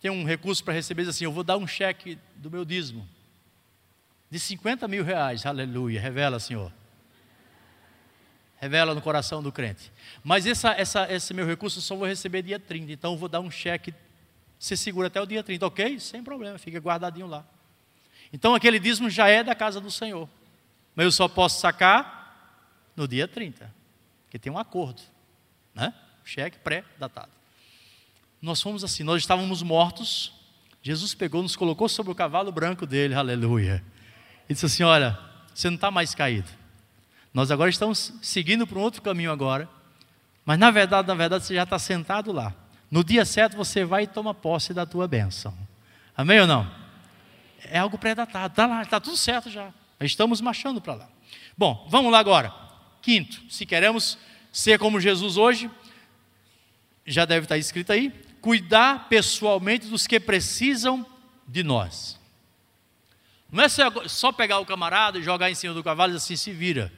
Tem 0.00 0.10
um 0.10 0.24
recurso 0.24 0.62
para 0.62 0.74
receber, 0.74 1.02
diz 1.02 1.10
assim, 1.10 1.24
eu 1.24 1.32
vou 1.32 1.44
dar 1.44 1.56
um 1.56 1.66
cheque 1.66 2.18
do 2.36 2.50
meu 2.50 2.64
dízimo 2.64 3.08
de 4.30 4.38
50 4.38 4.86
mil 4.86 5.02
reais, 5.02 5.46
aleluia, 5.46 6.00
revela, 6.00 6.38
Senhor. 6.38 6.72
Revela 8.60 8.94
no 8.94 9.00
coração 9.00 9.42
do 9.42 9.52
crente. 9.52 9.90
Mas 10.22 10.44
essa, 10.44 10.72
essa, 10.72 11.10
esse 11.12 11.32
meu 11.32 11.46
recurso 11.46 11.78
eu 11.78 11.82
só 11.82 11.96
vou 11.96 12.06
receber 12.06 12.42
dia 12.42 12.58
30, 12.58 12.92
então 12.92 13.12
eu 13.12 13.18
vou 13.18 13.28
dar 13.28 13.40
um 13.40 13.50
cheque, 13.50 13.94
você 14.58 14.76
segura 14.76 15.06
até 15.06 15.20
o 15.20 15.26
dia 15.26 15.42
30, 15.42 15.66
ok? 15.66 16.00
Sem 16.00 16.22
problema, 16.22 16.58
fica 16.58 16.78
guardadinho 16.78 17.26
lá. 17.26 17.46
Então 18.32 18.54
aquele 18.54 18.78
dízimo 18.78 19.08
já 19.08 19.28
é 19.28 19.42
da 19.42 19.54
casa 19.54 19.80
do 19.80 19.90
Senhor. 19.90 20.28
Mas 20.94 21.04
eu 21.04 21.12
só 21.12 21.28
posso 21.28 21.60
sacar 21.60 22.90
no 22.94 23.06
dia 23.06 23.28
30, 23.28 23.72
porque 24.24 24.38
tem 24.38 24.52
um 24.52 24.58
acordo, 24.58 25.00
né? 25.72 25.94
Cheque 26.24 26.58
pré-datado. 26.58 27.30
Nós 28.40 28.62
fomos 28.62 28.84
assim, 28.84 29.02
nós 29.02 29.22
estávamos 29.22 29.62
mortos, 29.62 30.32
Jesus 30.82 31.14
pegou, 31.14 31.42
nos 31.42 31.56
colocou 31.56 31.88
sobre 31.88 32.12
o 32.12 32.14
cavalo 32.14 32.52
branco 32.52 32.86
dele, 32.86 33.14
aleluia. 33.14 33.84
E 34.48 34.54
disse 34.54 34.66
assim: 34.66 34.82
Olha, 34.82 35.18
você 35.54 35.68
não 35.68 35.74
está 35.74 35.90
mais 35.90 36.14
caído. 36.14 36.48
Nós 37.34 37.50
agora 37.50 37.68
estamos 37.68 38.12
seguindo 38.22 38.66
para 38.66 38.78
um 38.78 38.82
outro 38.82 39.02
caminho 39.02 39.30
agora. 39.30 39.68
Mas 40.44 40.58
na 40.58 40.70
verdade, 40.70 41.06
na 41.06 41.14
verdade, 41.14 41.44
você 41.44 41.54
já 41.54 41.64
está 41.64 41.78
sentado 41.78 42.32
lá. 42.32 42.54
No 42.90 43.04
dia 43.04 43.24
certo 43.24 43.56
você 43.56 43.84
vai 43.84 44.04
e 44.04 44.06
toma 44.06 44.32
posse 44.32 44.72
da 44.72 44.86
tua 44.86 45.06
bênção. 45.06 45.54
Amém 46.16 46.40
ou 46.40 46.46
não? 46.46 46.70
É 47.64 47.78
algo 47.78 47.98
pré-datado. 47.98 48.52
Está 48.52 48.66
lá, 48.66 48.82
está 48.82 48.98
tudo 48.98 49.16
certo 49.16 49.50
já. 49.50 49.70
Estamos 50.00 50.40
marchando 50.40 50.80
para 50.80 50.94
lá. 50.94 51.08
Bom, 51.56 51.86
vamos 51.90 52.10
lá 52.10 52.18
agora. 52.18 52.54
Quinto, 53.02 53.42
se 53.50 53.66
queremos 53.66 54.16
ser 54.50 54.78
como 54.78 55.00
Jesus 55.00 55.36
hoje, 55.36 55.70
já 57.04 57.24
deve 57.24 57.44
estar 57.44 57.58
escrito 57.58 57.92
aí, 57.92 58.12
cuidar 58.40 59.08
pessoalmente 59.08 59.86
dos 59.86 60.06
que 60.06 60.18
precisam 60.18 61.04
de 61.46 61.62
nós. 61.62 62.18
Não 63.50 63.64
é 63.64 63.68
só 64.08 64.30
pegar 64.30 64.58
o 64.58 64.66
camarada 64.66 65.18
e 65.18 65.22
jogar 65.22 65.50
em 65.50 65.54
cima 65.54 65.74
do 65.74 65.82
cavalo 65.82 66.12
e 66.12 66.16
assim 66.16 66.36
se 66.36 66.52
vira. 66.52 66.92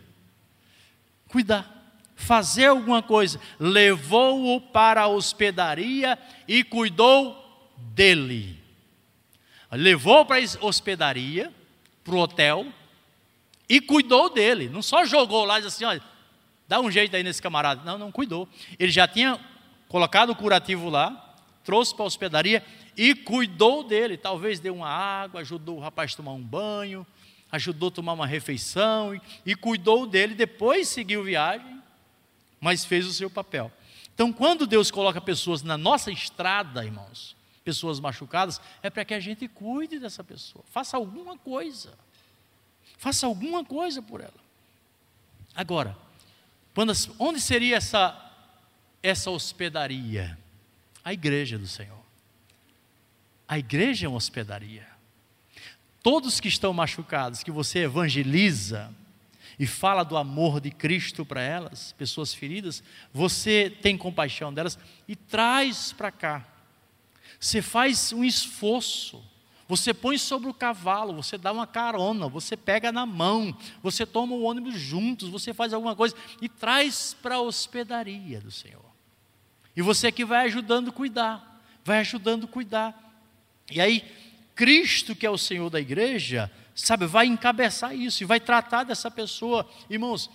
Cuidar 1.29 1.81
fazer 2.20 2.66
alguma 2.66 3.03
coisa, 3.03 3.40
levou-o 3.59 4.61
para 4.61 5.03
a 5.03 5.09
hospedaria 5.09 6.18
e 6.46 6.62
cuidou 6.62 7.72
dele. 7.76 8.59
Levou 9.72 10.24
para 10.26 10.37
a 10.37 10.66
hospedaria, 10.66 11.53
para 12.05 12.14
o 12.14 12.18
hotel, 12.18 12.66
e 13.68 13.81
cuidou 13.81 14.29
dele. 14.29 14.68
Não 14.68 14.83
só 14.83 15.05
jogou 15.05 15.44
lá 15.44 15.59
e 15.59 15.62
disse 15.62 15.76
assim: 15.76 15.85
olha, 15.85 16.03
dá 16.68 16.81
um 16.81 16.90
jeito 16.90 17.16
aí 17.16 17.22
nesse 17.22 17.40
camarada. 17.40 17.83
Não, 17.85 17.96
não 17.96 18.12
cuidou. 18.12 18.48
Ele 18.79 18.92
já 18.92 19.09
tinha 19.09 19.40
colocado 19.88 20.31
o 20.31 20.37
curativo 20.37 20.88
lá, 20.90 21.30
trouxe 21.64 21.94
para 21.94 22.05
a 22.05 22.07
hospedaria 22.07 22.64
e 22.96 23.14
cuidou 23.14 23.83
dele. 23.83 24.16
Talvez 24.16 24.61
deu 24.61 24.75
uma 24.75 24.88
água, 24.88 25.40
ajudou 25.40 25.79
o 25.79 25.81
rapaz 25.81 26.12
a 26.12 26.16
tomar 26.16 26.33
um 26.33 26.42
banho, 26.42 27.07
ajudou 27.51 27.88
a 27.88 27.92
tomar 27.92 28.12
uma 28.12 28.27
refeição 28.27 29.14
e, 29.14 29.20
e 29.46 29.55
cuidou 29.55 30.07
dele. 30.07 30.35
Depois 30.35 30.88
seguiu 30.88 31.25
viagem, 31.25 31.83
mas 32.61 32.85
fez 32.85 33.07
o 33.07 33.12
seu 33.12 33.31
papel. 33.31 33.70
Então, 34.14 34.33
quando 34.33 34.66
Deus 34.66 34.90
coloca 34.90 35.20
pessoas 35.20 35.62
na 35.62 35.79
nossa 35.79 36.11
estrada, 36.11 36.85
irmãos, 36.85 37.35
pessoas 37.64 38.01
machucadas, 38.01 38.61
é 38.83 38.90
para 38.90 39.05
que 39.05 39.14
a 39.14 39.20
gente 39.20 39.49
cuide 39.49 39.99
dessa 39.99 40.23
pessoa, 40.23 40.64
faça 40.70 40.96
alguma 40.96 41.38
coisa. 41.38 41.92
Faça 42.99 43.27
alguma 43.27 43.64
coisa 43.64 44.03
por 44.03 44.20
ela. 44.20 44.35
Agora, 45.55 45.96
quando, 46.75 46.92
onde 47.18 47.40
seria 47.40 47.77
essa, 47.77 48.31
essa 49.03 49.31
hospedaria? 49.31 50.38
A 51.04 51.12
igreja 51.12 51.58
do 51.58 51.66
Senhor. 51.66 51.98
A 53.48 53.58
igreja 53.58 54.06
é 54.06 54.08
uma 54.08 54.18
hospedaria. 54.18 54.86
Todos 56.02 56.40
que 56.40 56.48
estão 56.48 56.72
machucados, 56.72 57.42
que 57.42 57.50
você 57.50 57.80
evangeliza 57.80 58.94
e 59.58 59.66
fala 59.66 60.02
do 60.04 60.16
amor 60.16 60.60
de 60.60 60.70
Cristo 60.70 61.24
para 61.24 61.42
elas, 61.42 61.92
pessoas 61.92 62.32
feridas, 62.32 62.82
você 63.12 63.68
tem 63.82 63.98
compaixão 63.98 64.52
delas 64.52 64.78
e 65.06 65.14
traz 65.14 65.92
para 65.92 66.10
cá. 66.10 66.46
Você 67.38 67.60
faz 67.60 68.12
um 68.12 68.24
esforço 68.24 69.22
você 69.70 69.94
põe 69.94 70.18
sobre 70.18 70.50
o 70.50 70.54
cavalo, 70.54 71.14
você 71.14 71.38
dá 71.38 71.52
uma 71.52 71.64
carona, 71.64 72.28
você 72.28 72.56
pega 72.56 72.90
na 72.90 73.06
mão, 73.06 73.56
você 73.80 74.04
toma 74.04 74.34
o 74.34 74.42
ônibus 74.42 74.74
juntos, 74.74 75.28
você 75.28 75.54
faz 75.54 75.72
alguma 75.72 75.94
coisa 75.94 76.16
e 76.42 76.48
traz 76.48 77.14
para 77.22 77.36
a 77.36 77.40
hospedaria 77.40 78.40
do 78.40 78.50
Senhor. 78.50 78.89
E 79.76 79.83
você 79.83 80.11
que 80.11 80.24
vai 80.24 80.46
ajudando 80.46 80.90
a 80.90 80.92
cuidar, 80.92 81.62
vai 81.85 81.98
ajudando 81.98 82.44
a 82.44 82.48
cuidar. 82.48 83.22
E 83.70 83.80
aí, 83.80 84.04
Cristo, 84.54 85.14
que 85.14 85.24
é 85.24 85.30
o 85.30 85.38
Senhor 85.38 85.70
da 85.70 85.80
igreja, 85.80 86.50
sabe, 86.74 87.06
vai 87.06 87.26
encabeçar 87.26 87.94
isso 87.94 88.22
e 88.22 88.26
vai 88.26 88.40
tratar 88.40 88.85
dessa 88.85 89.11
pessoa. 89.11 89.68
Irmãos, 89.88 90.30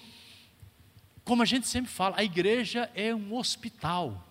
como 1.23 1.41
a 1.41 1.45
gente 1.45 1.67
sempre 1.67 1.91
fala, 1.91 2.15
a 2.17 2.23
igreja 2.23 2.89
é 2.95 3.13
um 3.13 3.35
hospital. 3.35 4.23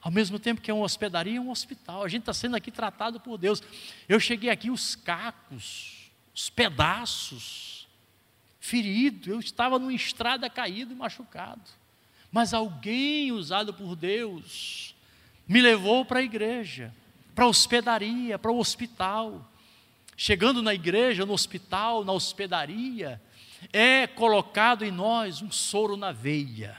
Ao 0.00 0.10
mesmo 0.10 0.38
tempo 0.38 0.60
que 0.60 0.70
é 0.70 0.74
uma 0.74 0.84
hospedaria, 0.84 1.38
é 1.38 1.40
um 1.40 1.50
hospital. 1.50 2.04
A 2.04 2.08
gente 2.08 2.22
está 2.22 2.32
sendo 2.32 2.56
aqui 2.56 2.70
tratado 2.70 3.20
por 3.20 3.36
Deus. 3.36 3.62
Eu 4.08 4.20
cheguei 4.20 4.48
aqui, 4.48 4.70
os 4.70 4.94
cacos, 4.94 6.10
os 6.34 6.48
pedaços, 6.48 7.88
ferido. 8.60 9.30
Eu 9.30 9.40
estava 9.40 9.78
numa 9.78 9.92
estrada 9.92 10.48
caído 10.48 10.92
e 10.92 10.96
machucado. 10.96 11.77
Mas 12.30 12.52
alguém 12.52 13.32
usado 13.32 13.72
por 13.72 13.96
Deus 13.96 14.94
me 15.46 15.62
levou 15.62 16.04
para 16.04 16.20
a 16.20 16.22
igreja, 16.22 16.94
para 17.34 17.44
a 17.44 17.48
hospedaria, 17.48 18.38
para 18.38 18.50
o 18.50 18.58
hospital. 18.58 19.50
Chegando 20.16 20.62
na 20.62 20.74
igreja, 20.74 21.24
no 21.24 21.32
hospital, 21.32 22.04
na 22.04 22.12
hospedaria, 22.12 23.20
é 23.72 24.06
colocado 24.06 24.84
em 24.84 24.90
nós 24.90 25.40
um 25.40 25.50
soro 25.50 25.96
na 25.96 26.12
veia. 26.12 26.76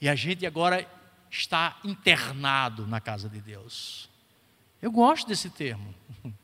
E 0.00 0.08
a 0.08 0.14
gente 0.14 0.46
agora 0.46 0.88
está 1.30 1.76
internado 1.82 2.86
na 2.86 3.00
casa 3.00 3.28
de 3.28 3.40
Deus. 3.40 4.08
Eu 4.80 4.92
gosto 4.92 5.26
desse 5.26 5.50
termo. 5.50 5.94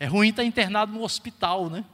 É 0.00 0.06
ruim 0.06 0.30
estar 0.30 0.42
internado 0.42 0.92
no 0.92 1.04
hospital, 1.04 1.70
né? 1.70 1.84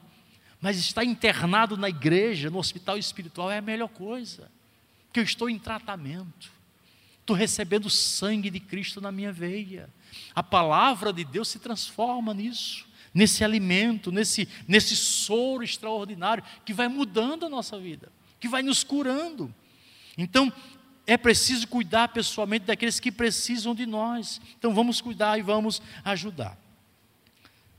Mas 0.61 0.79
estar 0.79 1.05
internado 1.05 1.77
na 1.77 1.88
igreja, 1.88 2.51
no 2.51 2.59
hospital 2.59 2.99
espiritual, 2.99 3.51
é 3.51 3.59
a 3.59 3.62
melhor 3.62 3.88
coisa. 3.88 4.51
Porque 5.07 5.21
eu 5.21 5.25
estou 5.25 5.49
em 5.49 5.59
tratamento. 5.59 6.51
Estou 7.21 7.37
recebendo 7.37 7.87
o 7.87 7.90
sangue 7.90 8.51
de 8.51 8.59
Cristo 8.59 9.01
na 9.01 9.12
minha 9.12 9.33
veia. 9.33 9.88
A 10.35 10.42
palavra 10.42 11.12
de 11.12 11.25
Deus 11.25 11.49
se 11.49 11.59
transforma 11.59 12.33
nisso, 12.35 12.87
nesse 13.12 13.44
alimento, 13.44 14.11
nesse, 14.11 14.49
nesse 14.66 14.97
soro 14.97 15.62
extraordinário 15.62 16.42
que 16.64 16.73
vai 16.73 16.88
mudando 16.88 17.47
a 17.47 17.49
nossa 17.49 17.79
vida, 17.79 18.11
que 18.40 18.49
vai 18.49 18.62
nos 18.62 18.83
curando. 18.83 19.55
Então, 20.16 20.53
é 21.09 21.16
preciso 21.16 21.66
cuidar 21.66 22.09
pessoalmente 22.09 22.66
daqueles 22.66 23.01
que 23.01 23.11
precisam 23.11 23.75
de 23.75 23.87
nós. 23.87 24.40
Então 24.59 24.75
vamos 24.75 25.01
cuidar 25.01 25.38
e 25.38 25.42
vamos 25.42 25.81
ajudar. 26.05 26.59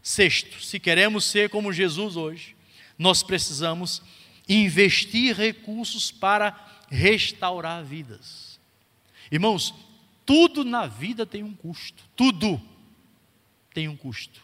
Sexto, 0.02 0.60
se 0.64 0.80
queremos 0.80 1.26
ser 1.26 1.50
como 1.50 1.72
Jesus 1.72 2.16
hoje, 2.16 2.56
nós 3.00 3.24
precisamos 3.24 4.02
investir 4.48 5.34
recursos 5.36 6.12
para 6.12 6.84
restaurar 6.90 7.84
vidas. 7.84 8.60
Irmãos, 9.32 9.74
tudo 10.26 10.66
na 10.66 10.86
vida 10.86 11.26
tem 11.26 11.42
um 11.42 11.56
custo. 11.56 12.04
Tudo 12.16 12.62
tem 13.74 13.88
um 13.88 13.96
custo. 13.96 14.42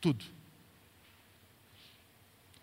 Tudo. 0.00 0.24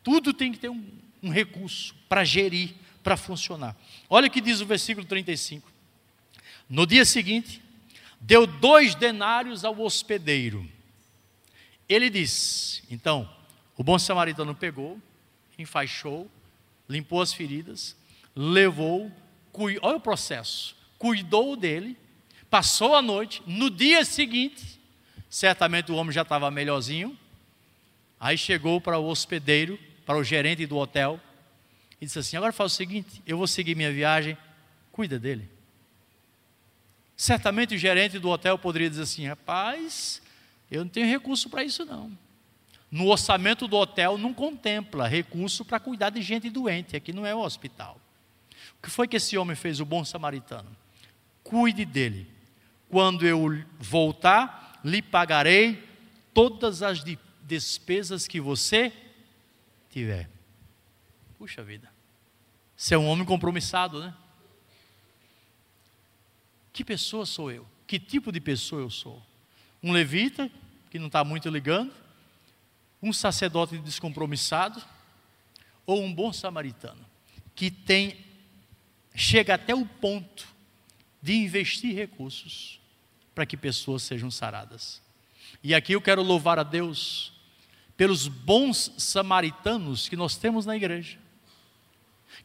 Tudo 0.04 0.34
tem 0.34 0.52
que 0.52 0.60
ter 0.60 0.70
um, 0.70 0.90
um 1.24 1.30
recurso 1.30 1.96
para 2.08 2.24
gerir 2.24 2.76
para 3.04 3.18
funcionar. 3.18 3.76
Olha 4.10 4.28
o 4.28 4.32
que 4.32 4.42
diz 4.42 4.62
o 4.62 4.66
versículo 4.66 5.08
35. 5.08 5.72
No 6.70 6.86
dia 6.86 7.06
seguinte, 7.06 7.62
deu 8.20 8.46
dois 8.46 8.96
denários 8.96 9.64
ao 9.64 9.80
hospedeiro. 9.82 10.70
Ele 11.88 12.10
disse: 12.10 12.84
então, 12.90 13.30
o 13.78 13.84
bom 13.84 14.00
samaritano 14.00 14.56
pegou, 14.56 15.00
enfaixou, 15.58 16.30
limpou 16.90 17.22
as 17.22 17.32
feridas, 17.32 17.96
levou, 18.36 19.12
olha 19.82 19.98
o 19.98 20.02
processo, 20.02 20.76
cuidou 20.98 21.56
dele, 21.56 21.96
passou 22.50 22.96
a 22.96 23.02
noite, 23.02 23.42
no 23.46 23.70
dia 23.70 24.04
seguinte, 24.04 24.80
certamente 25.30 25.92
o 25.92 25.96
homem 25.96 26.12
já 26.12 26.24
estava 26.24 26.50
melhorzinho, 26.50 27.18
aí 28.20 28.38
chegou 28.38 28.82
para 28.82 28.98
o 28.98 29.08
hospedeiro, 29.08 29.78
para 30.06 30.18
o 30.18 30.24
gerente 30.24 30.66
do 30.66 30.78
hotel, 30.78 31.20
e 32.02 32.06
disse 32.06 32.20
assim: 32.20 32.38
agora 32.38 32.54
faz 32.54 32.74
o 32.74 32.76
seguinte, 32.76 33.22
eu 33.28 33.38
vou 33.38 33.48
seguir 33.48 33.76
minha 33.76 33.92
viagem, 33.92 34.38
cuida 34.92 35.20
dele. 35.20 35.50
Certamente 37.16 37.76
o 37.76 37.78
gerente 37.78 38.18
do 38.20 38.30
hotel 38.30 38.58
poderia 38.58 38.90
dizer 38.90 39.04
assim: 39.04 39.28
rapaz, 39.28 40.22
eu 40.72 40.84
não 40.84 40.90
tenho 40.90 41.08
recurso 41.08 41.50
para 41.50 41.63
isso 41.63 41.86
não. 41.86 42.12
No 42.89 43.08
orçamento 43.08 43.67
do 43.67 43.76
hotel 43.76 44.17
não 44.17 44.34
contempla 44.34 45.08
recurso 45.08 45.65
para 45.65 45.80
cuidar 45.80 46.10
de 46.10 46.21
gente 46.21 46.50
doente. 46.50 46.95
Aqui 46.95 47.12
não 47.12 47.26
é 47.26 47.36
o 47.36 47.39
hospital. 47.39 48.00
O 48.80 48.82
que 48.82 48.89
foi 48.89 49.08
que 49.08 49.17
esse 49.17 49.38
homem 49.38 49.56
fez, 49.56 49.80
o 49.80 49.86
bom 49.86 50.06
samaritano? 50.06 50.69
Cuide 51.43 51.86
dele. 51.86 52.28
Quando 52.89 53.26
eu 53.26 53.63
voltar, 53.80 54.80
lhe 54.84 55.02
pagarei 55.02 55.84
todas 56.34 56.82
as 56.82 57.04
despesas 57.41 58.28
que 58.28 58.39
você 58.39 58.93
tiver. 59.89 60.30
Puxa 61.38 61.63
vida. 61.63 61.91
Você 62.76 62.95
é 62.95 62.97
um 62.97 63.08
homem 63.08 63.26
compromissado, 63.26 64.00
né? 64.00 64.13
Que 66.71 66.86
pessoa 66.86 67.26
sou 67.26 67.52
eu? 67.52 67.67
Que 67.86 68.00
tipo 68.00 68.32
de 68.32 68.39
pessoa 68.39 68.82
eu 68.82 68.89
sou? 68.89 69.21
Um 69.82 69.91
levita, 69.91 70.50
que 70.89 71.00
não 71.00 71.08
está 71.08 71.23
muito 71.23 71.50
ligando? 71.50 71.91
Um 73.02 73.14
sacerdote 73.14 73.78
descompromissado? 73.78 74.84
Ou 75.86 76.04
um 76.04 76.14
bom 76.14 76.34
samaritano, 76.34 77.06
que 77.56 77.72
tem, 77.72 78.18
chega 79.16 79.54
até 79.54 79.74
o 79.74 79.86
ponto 79.86 80.46
de 81.22 81.34
investir 81.34 81.96
recursos 81.96 82.82
para 83.34 83.46
que 83.46 83.56
pessoas 83.56 84.04
sejam 84.04 84.30
saradas? 84.30 85.02
E 85.64 85.74
aqui 85.74 85.94
eu 85.94 86.02
quero 86.02 86.22
louvar 86.22 86.60
a 86.60 86.64
Deus 86.64 87.32
pelos 87.96 88.28
bons 88.28 88.92
samaritanos 88.98 90.10
que 90.10 90.16
nós 90.16 90.38
temos 90.38 90.66
na 90.66 90.76
igreja, 90.76 91.18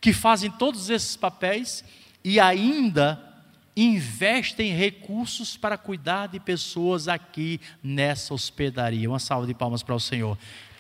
que 0.01 0.13
fazem 0.13 0.51
todos 0.51 0.89
esses 0.89 1.17
papéis 1.17 1.85
e 2.25 2.39
ainda 2.39 3.32
investem 3.77 4.75
recursos 4.75 5.57
para 5.57 5.79
cuidar 5.79 6.29
de 6.29 6.39
pessoas 6.39 7.09
aqui 7.09 7.61
nessa 7.83 8.35
hospedaria. 8.35 9.09
Uma 9.09 9.19
salva 9.19 9.47
de 9.47 9.55
palmas 9.55 9.83
para 9.83 9.95
o 9.95 10.01
Senhor. 10.01 10.39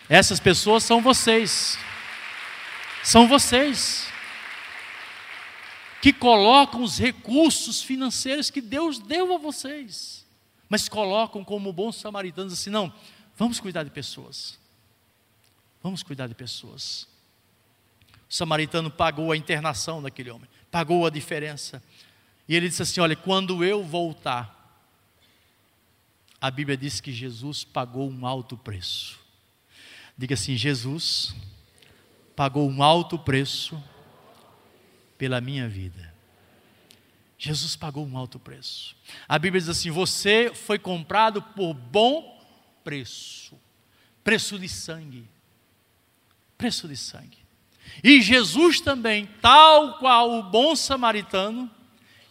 Essas 0.09 0.39
pessoas 0.39 0.85
são 0.85 1.01
vocês. 1.01 1.79
São 3.03 3.27
vocês 3.27 4.07
que 6.03 6.13
colocam 6.13 6.83
os 6.83 6.99
recursos 6.99 7.81
financeiros 7.81 8.51
que 8.51 8.61
Deus 8.61 8.99
deu 8.99 9.33
a 9.35 9.39
vocês, 9.39 10.27
mas 10.69 10.89
colocam 10.89 11.45
como 11.45 11.73
bons 11.73 11.97
samaritanos 11.97 12.53
assim: 12.53 12.71
não, 12.71 12.93
vamos 13.37 13.61
cuidar 13.61 13.85
de 13.85 13.91
pessoas. 13.91 14.59
Vamos 15.83 16.03
cuidar 16.03 16.27
de 16.27 16.35
pessoas. 16.35 17.09
O 18.29 18.35
samaritano 18.35 18.91
pagou 18.91 19.33
a 19.33 19.37
internação 19.37 20.03
daquele 20.03 20.31
homem, 20.31 20.49
pagou 20.71 21.07
a 21.07 21.11
diferença. 21.11 21.83
E 22.49 22.55
ele 22.55 22.69
disse 22.69 22.83
assim: 22.83 23.01
Olha, 23.01 23.17
quando 23.17 23.65
eu 23.65 23.83
voltar, 23.83 24.59
a 26.41 26.51
Bíblia 26.51 26.77
diz 26.77 27.01
que 27.01 27.13
Jesus 27.13 27.65
pagou 27.65 28.11
um 28.11 28.27
alto 28.27 28.57
preço. 28.57 29.19
Diga 30.17 30.35
assim: 30.35 30.57
Jesus 30.57 31.35
pagou 32.35 32.69
um 32.69 32.83
alto 32.83 33.19
preço 33.19 33.83
pela 35.17 35.41
minha 35.41 35.69
vida. 35.69 36.13
Jesus 37.39 37.75
pagou 37.75 38.07
um 38.07 38.17
alto 38.17 38.39
preço. 38.39 38.97
A 39.29 39.39
Bíblia 39.39 39.61
diz 39.61 39.69
assim: 39.69 39.91
Você 39.91 40.53
foi 40.55 40.79
comprado 40.79 41.43
por 41.43 41.75
bom 41.75 42.41
preço 42.83 43.57
preço 44.25 44.59
de 44.59 44.69
sangue 44.69 45.29
preço 46.63 46.87
de 46.87 46.97
sangue. 46.97 47.39
E 48.05 48.23
Jesus 48.23 48.81
também, 48.81 49.29
tal 49.41 49.99
qual 49.99 50.39
o 50.39 50.45
bom 50.45 50.77
samaritano, 50.77 51.69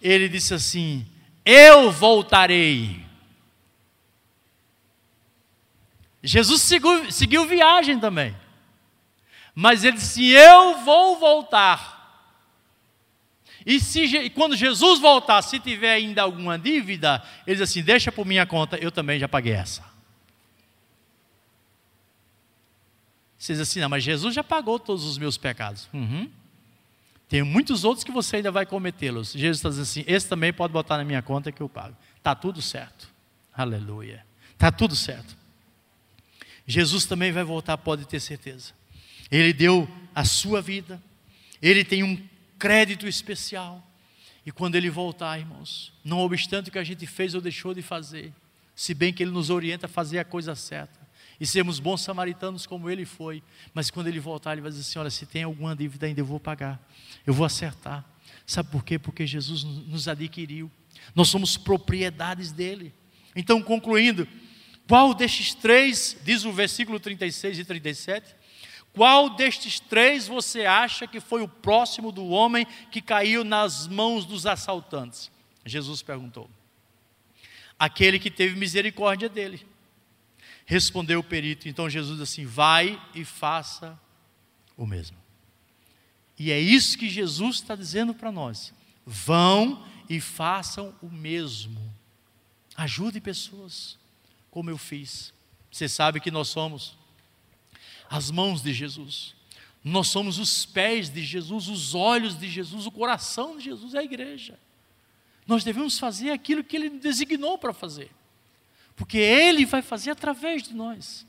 ele 0.02 0.28
disse 0.28 0.54
assim: 0.54 1.06
Eu 1.46 1.92
voltarei. 1.92 3.06
Jesus 6.24 6.62
seguiu, 6.62 7.12
seguiu 7.12 7.46
viagem 7.46 8.00
também. 8.00 8.36
Mas 9.54 9.84
ele 9.84 9.98
disse: 9.98 10.32
Eu 10.32 10.84
vou 10.84 11.20
voltar. 11.20 12.00
E 13.64 13.80
se, 13.80 14.30
quando 14.32 14.56
Jesus 14.56 15.00
voltar, 15.00 15.42
se 15.44 15.60
tiver 15.60 15.94
ainda 15.94 16.24
alguma 16.24 16.58
dívida, 16.58 17.24
ele 17.46 17.58
diz 17.58 17.70
assim: 17.70 17.84
Deixa 17.84 18.12
por 18.12 18.26
minha 18.26 18.46
conta, 18.46 18.78
eu 18.78 18.92
também 18.92 19.20
já 19.20 19.28
paguei 19.28 19.54
essa. 19.54 19.92
Você 23.42 23.54
diz 23.54 23.62
assim, 23.64 23.80
não, 23.80 23.90
mas 23.90 24.04
Jesus 24.04 24.36
já 24.36 24.44
pagou 24.44 24.78
todos 24.78 25.04
os 25.04 25.18
meus 25.18 25.36
pecados. 25.36 25.90
Uhum. 25.92 26.30
Tem 27.32 27.44
muitos 27.44 27.86
outros 27.86 28.04
que 28.04 28.12
você 28.12 28.36
ainda 28.36 28.52
vai 28.52 28.66
cometê-los. 28.66 29.32
Jesus 29.32 29.60
está 29.60 29.70
dizendo 29.70 29.84
assim: 29.84 30.04
esse 30.06 30.28
também 30.28 30.52
pode 30.52 30.74
botar 30.74 30.98
na 30.98 31.06
minha 31.06 31.22
conta 31.22 31.50
que 31.50 31.62
eu 31.62 31.70
pago. 31.70 31.96
Está 32.18 32.36
tudo 32.36 32.62
certo. 32.62 33.08
Aleluia. 33.54 34.26
Está 34.52 34.70
tudo 34.70 34.98
certo. 34.98 35.34
Jesus 36.68 37.06
também 37.06 37.32
vai 37.32 37.46
voltar, 37.46 37.78
pode 37.78 38.04
ter 38.06 38.20
certeza. 38.20 38.74
Ele 39.32 39.54
deu 39.54 39.88
a 40.14 40.26
sua 40.26 40.62
vida, 40.62 41.02
ele 41.62 41.86
tem 41.86 42.04
um 42.04 42.22
crédito 42.60 43.08
especial. 43.08 43.82
E 44.46 44.52
quando 44.52 44.76
ele 44.76 44.90
voltar, 44.90 45.40
irmãos, 45.40 45.94
não 46.04 46.20
obstante 46.20 46.68
o 46.68 46.72
que 46.74 46.80
a 46.80 46.84
gente 46.84 47.08
fez 47.08 47.34
ou 47.34 47.40
deixou 47.40 47.74
de 47.74 47.82
fazer, 47.82 48.34
se 48.76 48.94
bem 48.94 49.14
que 49.14 49.24
ele 49.24 49.32
nos 49.32 49.50
orienta 49.50 49.86
a 49.86 49.90
fazer 49.90 50.20
a 50.20 50.26
coisa 50.26 50.54
certa, 50.54 51.00
e 51.42 51.48
sermos 51.48 51.80
bons 51.80 52.02
samaritanos 52.02 52.68
como 52.68 52.88
ele 52.88 53.04
foi. 53.04 53.42
Mas 53.74 53.90
quando 53.90 54.06
ele 54.06 54.20
voltar, 54.20 54.52
ele 54.52 54.62
vai 54.62 54.70
dizer 54.70 54.82
assim: 54.82 55.00
Olha, 55.00 55.10
se 55.10 55.26
tem 55.26 55.42
alguma 55.42 55.76
dívida 55.76 56.06
ainda, 56.06 56.22
eu 56.22 56.26
vou 56.26 56.40
pagar, 56.40 56.80
eu 57.26 57.34
vou 57.34 57.44
acertar. 57.44 58.06
Sabe 58.46 58.70
por 58.70 58.86
quê? 58.86 59.00
Porque 59.00 59.26
Jesus 59.26 59.64
nos 59.64 60.08
adquiriu, 60.08 60.70
nós 61.16 61.30
somos 61.30 61.58
propriedades 61.58 62.52
dele. 62.52 62.94
Então, 63.36 63.60
concluindo, 63.64 64.28
qual 64.88 65.16
destes 65.16 65.56
três, 65.56 66.16
diz 66.24 66.46
o 66.46 66.52
versículo 66.52 67.00
36 67.00 67.58
e 67.58 67.66
37, 67.66 68.36
qual 68.94 69.28
destes 69.28 69.80
três 69.80 70.28
você 70.28 70.66
acha 70.68 71.08
que 71.08 71.20
foi 71.20 71.42
o 71.42 71.48
próximo 71.48 72.12
do 72.12 72.28
homem 72.28 72.68
que 72.92 73.02
caiu 73.02 73.44
nas 73.44 73.88
mãos 73.88 74.26
dos 74.26 74.46
assaltantes? 74.46 75.32
Jesus 75.66 76.04
perguntou. 76.04 76.48
Aquele 77.80 78.20
que 78.20 78.30
teve 78.30 78.56
misericórdia 78.56 79.28
dele. 79.28 79.71
Respondeu 80.72 81.20
o 81.20 81.24
perito. 81.24 81.68
Então 81.68 81.90
Jesus 81.90 82.22
assim: 82.22 82.46
vai 82.46 82.98
e 83.14 83.26
faça 83.26 84.00
o 84.78 84.88
mesmo. 84.88 85.18
E 86.40 86.50
é 86.50 86.58
isso 86.58 86.98
que 86.98 87.10
Jesus 87.10 87.58
está 87.58 87.76
dizendo 87.76 88.14
para 88.14 88.32
nós. 88.32 88.74
Vão 89.06 89.86
e 90.10 90.22
façam 90.22 90.96
o 91.02 91.10
mesmo. 91.10 91.94
Ajude 92.78 93.20
pessoas, 93.20 93.98
como 94.50 94.70
eu 94.70 94.78
fiz. 94.78 95.34
Você 95.70 95.90
sabe 95.90 96.22
que 96.22 96.32
nós 96.32 96.48
somos 96.48 96.98
as 98.10 98.32
mãos 98.32 98.62
de 98.62 98.74
Jesus. 98.74 99.36
Nós 99.84 100.08
somos 100.08 100.40
os 100.40 100.66
pés 100.66 101.10
de 101.10 101.22
Jesus, 101.22 101.68
os 101.68 101.94
olhos 101.94 102.40
de 102.40 102.50
Jesus, 102.50 102.86
o 102.86 102.92
coração 102.92 103.58
de 103.58 103.66
Jesus 103.66 103.94
é 103.94 103.98
a 103.98 104.04
igreja. 104.06 104.58
Nós 105.46 105.66
devemos 105.66 106.00
fazer 106.00 106.32
aquilo 106.32 106.64
que 106.64 106.78
Ele 106.78 106.90
designou 106.92 107.58
para 107.58 107.74
fazer 107.74 108.10
porque 109.02 109.18
Ele 109.18 109.66
vai 109.66 109.82
fazer 109.82 110.12
através 110.12 110.62
de 110.62 110.76
nós. 110.76 111.26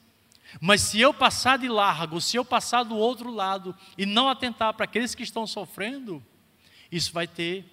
Mas 0.60 0.82
se 0.82 1.00
eu 1.00 1.14
passar 1.14 1.58
de 1.58 1.68
largo, 1.68 2.20
se 2.20 2.36
eu 2.36 2.44
passar 2.44 2.82
do 2.82 2.94
outro 2.94 3.32
lado 3.32 3.74
e 3.96 4.04
não 4.04 4.28
atentar 4.28 4.74
para 4.74 4.84
aqueles 4.84 5.14
que 5.14 5.22
estão 5.22 5.46
sofrendo, 5.46 6.22
isso 6.90 7.10
vai 7.14 7.26
ter 7.26 7.64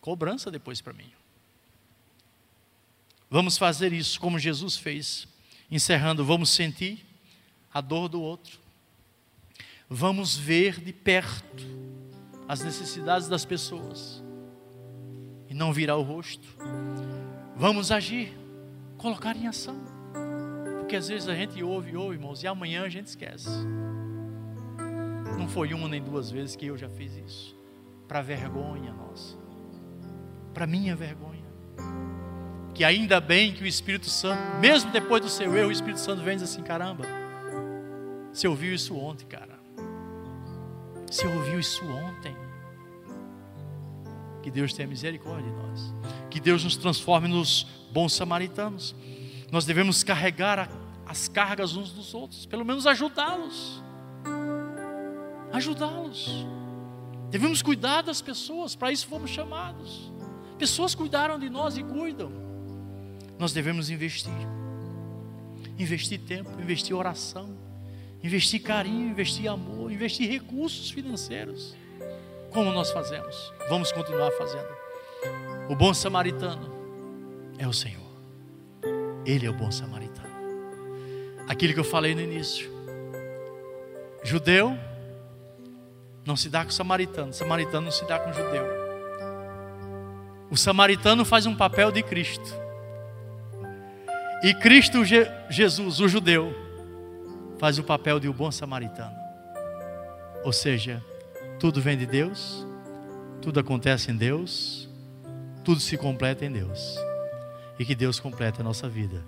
cobrança 0.00 0.50
depois 0.50 0.80
para 0.80 0.92
mim. 0.92 1.12
Vamos 3.30 3.56
fazer 3.56 3.92
isso 3.92 4.18
como 4.18 4.36
Jesus 4.36 4.76
fez. 4.76 5.28
Encerrando, 5.70 6.24
vamos 6.24 6.50
sentir 6.50 7.06
a 7.72 7.80
dor 7.80 8.08
do 8.08 8.20
outro. 8.20 8.58
Vamos 9.88 10.36
ver 10.36 10.80
de 10.80 10.92
perto 10.92 11.64
as 12.48 12.62
necessidades 12.62 13.28
das 13.28 13.44
pessoas 13.44 14.20
e 15.48 15.54
não 15.54 15.72
virar 15.72 15.94
o 15.94 16.02
rosto. 16.02 16.48
Vamos 17.54 17.92
agir 17.92 18.45
colocar 19.06 19.36
em 19.36 19.46
ação. 19.46 19.76
Porque 20.80 20.96
às 20.96 21.06
vezes 21.06 21.28
a 21.28 21.34
gente 21.34 21.62
ouve, 21.62 21.96
ouve, 21.96 22.16
irmãos, 22.16 22.42
e 22.42 22.46
amanhã 22.48 22.82
a 22.82 22.88
gente 22.88 23.06
esquece. 23.06 23.48
Não 25.38 25.48
foi 25.48 25.72
uma 25.72 25.88
nem 25.88 26.02
duas 26.02 26.28
vezes 26.28 26.56
que 26.56 26.66
eu 26.66 26.76
já 26.76 26.88
fiz 26.88 27.16
isso. 27.16 27.56
Para 28.08 28.20
vergonha 28.20 28.92
nossa. 28.92 29.36
Para 30.52 30.66
minha 30.66 30.96
vergonha. 30.96 31.46
Que 32.74 32.82
ainda 32.82 33.20
bem 33.20 33.52
que 33.54 33.62
o 33.62 33.66
Espírito 33.66 34.10
Santo, 34.10 34.42
mesmo 34.58 34.90
depois 34.90 35.22
do 35.22 35.28
seu 35.28 35.56
erro, 35.56 35.68
o 35.68 35.72
Espírito 35.72 36.00
Santo 36.00 36.22
vem 36.22 36.34
e 36.34 36.38
diz 36.38 36.50
assim: 36.50 36.62
caramba, 36.62 37.04
você 38.32 38.48
ouviu 38.48 38.74
isso 38.74 38.96
ontem, 38.96 39.24
cara. 39.26 39.56
Você 41.08 41.28
ouviu 41.28 41.60
isso 41.60 41.84
ontem. 41.86 42.36
Que 44.46 44.50
Deus 44.52 44.72
tenha 44.72 44.86
misericórdia 44.86 45.50
de 45.50 45.56
nós. 45.56 45.92
Que 46.30 46.38
Deus 46.38 46.62
nos 46.62 46.76
transforme 46.76 47.26
nos 47.26 47.66
bons 47.90 48.12
samaritanos. 48.12 48.94
Nós 49.50 49.64
devemos 49.64 50.04
carregar 50.04 50.70
as 51.04 51.26
cargas 51.26 51.74
uns 51.74 51.90
dos 51.90 52.14
outros, 52.14 52.46
pelo 52.46 52.64
menos 52.64 52.86
ajudá-los. 52.86 53.82
Ajudá-los. 55.52 56.46
Devemos 57.28 57.60
cuidar 57.60 58.02
das 58.02 58.22
pessoas, 58.22 58.76
para 58.76 58.92
isso 58.92 59.08
fomos 59.08 59.32
chamados. 59.32 60.12
Pessoas 60.56 60.94
cuidaram 60.94 61.40
de 61.40 61.50
nós 61.50 61.76
e 61.76 61.82
cuidam. 61.82 62.30
Nós 63.40 63.52
devemos 63.52 63.90
investir. 63.90 64.30
Investir 65.76 66.20
tempo, 66.20 66.52
investir 66.60 66.94
oração 66.94 67.66
investir 68.22 68.60
carinho, 68.60 69.10
investir 69.10 69.48
amor, 69.48 69.90
investir 69.90 70.30
recursos 70.30 70.90
financeiros. 70.90 71.74
Como 72.56 72.72
nós 72.72 72.90
fazemos? 72.90 73.52
Vamos 73.68 73.92
continuar 73.92 74.30
fazendo. 74.30 74.66
O 75.68 75.76
bom 75.76 75.92
samaritano 75.92 76.72
é 77.58 77.68
o 77.68 77.72
Senhor. 77.74 78.00
Ele 79.26 79.44
é 79.44 79.50
o 79.50 79.52
bom 79.52 79.70
samaritano. 79.70 80.34
Aquilo 81.46 81.74
que 81.74 81.80
eu 81.80 81.84
falei 81.84 82.14
no 82.14 82.22
início. 82.22 82.70
Judeu 84.24 84.74
não 86.24 86.34
se 86.34 86.48
dá 86.48 86.64
com 86.64 86.70
o 86.70 86.72
samaritano, 86.72 87.30
samaritano 87.30 87.82
não 87.82 87.92
se 87.92 88.06
dá 88.06 88.18
com 88.18 88.30
o 88.30 88.32
judeu. 88.32 88.64
O 90.50 90.56
samaritano 90.56 91.26
faz 91.26 91.44
um 91.44 91.54
papel 91.54 91.92
de 91.92 92.02
Cristo. 92.02 92.54
E 94.42 94.54
Cristo 94.54 95.04
Jesus, 95.04 96.00
o 96.00 96.08
judeu, 96.08 96.54
faz 97.58 97.78
o 97.78 97.84
papel 97.84 98.18
de 98.18 98.30
o 98.30 98.32
bom 98.32 98.50
samaritano. 98.50 99.14
Ou 100.42 100.54
seja, 100.54 101.04
tudo 101.58 101.80
vem 101.80 101.96
de 101.96 102.06
Deus, 102.06 102.66
tudo 103.40 103.60
acontece 103.60 104.10
em 104.10 104.16
Deus, 104.16 104.88
tudo 105.64 105.80
se 105.80 105.96
completa 105.96 106.44
em 106.44 106.52
Deus. 106.52 106.98
E 107.78 107.84
que 107.84 107.94
Deus 107.94 108.18
complete 108.18 108.60
a 108.60 108.64
nossa 108.64 108.88
vida, 108.88 109.22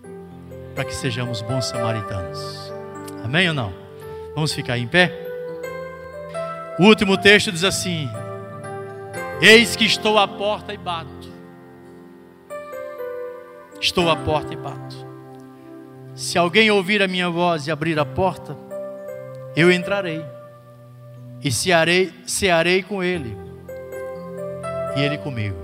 para 0.74 0.84
que 0.84 0.94
sejamos 0.94 1.42
bons 1.42 1.66
samaritanos. 1.66 2.72
Amém 3.24 3.48
ou 3.48 3.54
não? 3.54 3.72
Vamos 4.34 4.52
ficar 4.52 4.78
em 4.78 4.86
pé? 4.86 5.12
O 6.78 6.84
último 6.84 7.18
texto 7.18 7.52
diz 7.52 7.64
assim: 7.64 8.08
Eis 9.40 9.76
que 9.76 9.84
estou 9.84 10.18
à 10.18 10.26
porta 10.26 10.72
e 10.72 10.78
bato. 10.78 11.28
Estou 13.80 14.10
à 14.10 14.16
porta 14.16 14.52
e 14.52 14.56
bato. 14.56 15.06
Se 16.14 16.38
alguém 16.38 16.70
ouvir 16.70 17.02
a 17.02 17.08
minha 17.08 17.28
voz 17.28 17.66
e 17.66 17.70
abrir 17.70 17.98
a 17.98 18.04
porta, 18.04 18.56
eu 19.54 19.70
entrarei 19.70 20.24
e 21.42 21.52
cearei, 21.52 22.12
cearei 22.26 22.82
com 22.82 23.02
ele 23.02 23.36
e 24.96 25.00
ele 25.00 25.18
comigo. 25.18 25.56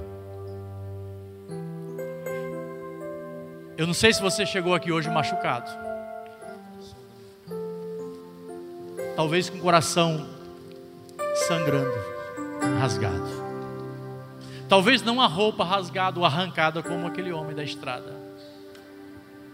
Eu 3.77 3.87
não 3.87 3.95
sei 3.95 4.13
se 4.13 4.23
você 4.23 4.47
chegou 4.47 4.75
aqui 4.75 4.93
hoje 4.93 5.11
machucado, 5.11 5.69
talvez 9.17 9.51
com 9.51 9.59
o 9.59 9.61
coração 9.61 10.29
sangrando, 11.49 11.99
rasgado. 12.81 13.45
Talvez 14.69 15.03
não 15.03 15.21
a 15.21 15.27
roupa 15.27 15.65
rasgada 15.65 16.19
ou 16.19 16.25
arrancada 16.25 16.83
como 16.83 17.07
aquele 17.07 17.33
homem 17.33 17.55
da 17.55 17.63
estrada, 17.63 18.15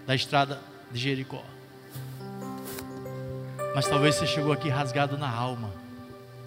da 0.07 0.14
estrada 0.14 0.61
de 0.91 0.99
Jericó. 0.99 1.43
Mas 3.75 3.87
talvez 3.89 4.14
você 4.16 4.27
chegou 4.27 4.53
aqui 4.53 4.68
rasgado 4.68 5.16
na 5.16 5.31
alma, 5.31 5.71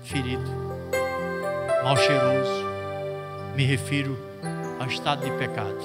ferido, 0.03 0.43
mal 1.83 1.97
cheiroso. 1.97 2.63
Me 3.55 3.63
refiro 3.63 4.17
ao 4.79 4.87
estado 4.87 5.23
de 5.23 5.31
pecado. 5.37 5.77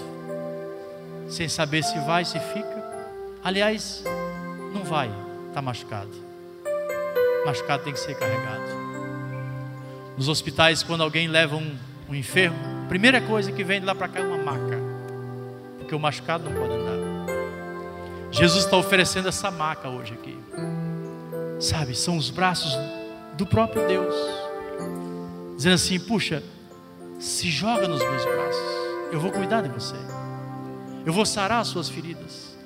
Sem 1.29 1.49
saber 1.49 1.83
se 1.85 1.99
vai, 2.01 2.25
se 2.25 2.39
fica. 2.41 2.79
Aliás, 3.45 4.03
não 4.73 4.83
vai, 4.83 5.11
está 5.49 5.61
machucado. 5.61 6.11
Machucado 7.45 7.85
tem 7.85 7.93
que 7.93 8.01
ser 8.01 8.14
carregado. 8.14 8.79
Nos 10.16 10.29
hospitais, 10.29 10.83
quando 10.83 11.03
alguém 11.03 11.29
leva 11.29 11.57
um, 11.57 11.77
um 12.09 12.14
enfermo, 12.14 12.59
a 12.85 12.89
primeira 12.89 13.21
coisa 13.21 13.53
que 13.53 13.62
vem 13.62 13.81
de 13.81 13.87
lá 13.87 13.95
para 13.95 14.09
cá 14.09 14.21
é 14.21 14.23
uma 14.23 14.39
maca. 14.39 14.79
Porque 15.79 15.95
o 15.95 15.99
machucado 15.99 16.49
não 16.49 16.53
pode 16.53 16.73
andar. 16.73 16.99
Jesus 18.31 18.64
está 18.64 18.77
oferecendo 18.77 19.29
essa 19.29 19.51
maca 19.51 19.89
hoje 19.89 20.14
aqui. 20.14 20.39
Sabe, 21.61 21.95
são 21.95 22.16
os 22.16 22.31
braços 22.31 22.73
do 23.39 23.47
próprio 23.47 23.86
Deus. 23.86 24.14
Dizendo 25.57 25.74
assim: 25.74 25.99
puxa, 26.01 26.43
se 27.18 27.49
joga 27.49 27.86
nos 27.89 28.03
meus 28.03 28.24
braços. 28.24 28.78
Eu 29.12 29.20
vou 29.20 29.30
cuidar 29.30 29.62
de 29.62 29.68
você. 29.68 29.95
Eu 31.07 31.12
vou 31.12 31.24
sarar 31.24 31.61
as 31.61 31.68
suas 31.68 31.89
feridas. 31.89 32.59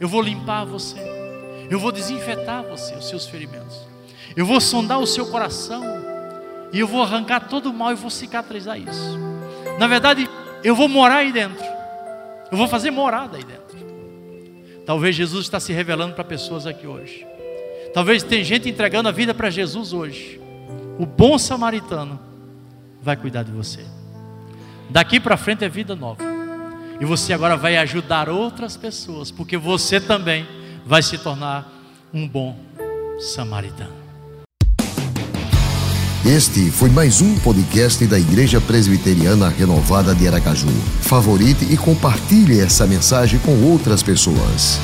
Eu 0.00 0.08
vou 0.08 0.22
limpar 0.22 0.64
você. 0.64 0.96
Eu 1.68 1.78
vou 1.78 1.92
desinfetar 1.92 2.62
você, 2.62 2.94
os 2.94 3.08
seus 3.08 3.26
ferimentos. 3.26 3.76
Eu 4.34 4.46
vou 4.46 4.60
sondar 4.60 5.00
o 5.00 5.06
seu 5.06 5.26
coração. 5.26 5.82
E 6.72 6.78
eu 6.78 6.86
vou 6.86 7.02
arrancar 7.02 7.48
todo 7.48 7.68
o 7.68 7.74
mal 7.74 7.92
e 7.92 7.96
vou 7.96 8.08
cicatrizar 8.08 8.78
isso. 8.78 9.18
Na 9.78 9.86
verdade, 9.86 10.28
eu 10.64 10.74
vou 10.74 10.88
morar 10.88 11.16
aí 11.16 11.32
dentro. 11.32 11.64
Eu 12.50 12.56
vou 12.56 12.68
fazer 12.68 12.90
morada 12.90 13.36
aí 13.36 13.44
dentro. 13.44 13.62
Talvez 14.86 15.14
Jesus 15.14 15.44
está 15.44 15.60
se 15.60 15.72
revelando 15.72 16.14
para 16.14 16.24
pessoas 16.24 16.66
aqui 16.66 16.86
hoje. 16.86 17.26
Talvez 17.92 18.22
tem 18.22 18.42
gente 18.42 18.68
entregando 18.68 19.08
a 19.08 19.12
vida 19.12 19.34
para 19.34 19.50
Jesus 19.50 19.92
hoje. 19.92 20.40
O 20.98 21.04
bom 21.04 21.38
samaritano 21.38 22.18
vai 23.02 23.16
cuidar 23.16 23.42
de 23.42 23.52
você. 23.52 23.80
Daqui 24.88 25.20
para 25.20 25.36
frente 25.36 25.64
é 25.64 25.68
vida 25.68 25.94
nova. 25.94 26.22
E 27.00 27.04
você 27.04 27.32
agora 27.32 27.56
vai 27.56 27.76
ajudar 27.76 28.28
outras 28.28 28.76
pessoas, 28.76 29.30
porque 29.30 29.56
você 29.56 30.00
também 30.00 30.46
vai 30.86 31.02
se 31.02 31.18
tornar 31.18 31.70
um 32.14 32.26
bom 32.26 32.56
samaritano. 33.18 34.02
Este 36.24 36.70
foi 36.70 36.88
mais 36.88 37.20
um 37.20 37.38
podcast 37.40 38.06
da 38.06 38.18
Igreja 38.18 38.60
Presbiteriana 38.60 39.48
Renovada 39.48 40.14
de 40.14 40.26
Aracaju. 40.26 40.68
Favorite 41.00 41.64
e 41.70 41.76
compartilhe 41.76 42.60
essa 42.60 42.86
mensagem 42.86 43.40
com 43.40 43.64
outras 43.64 44.02
pessoas. 44.02 44.78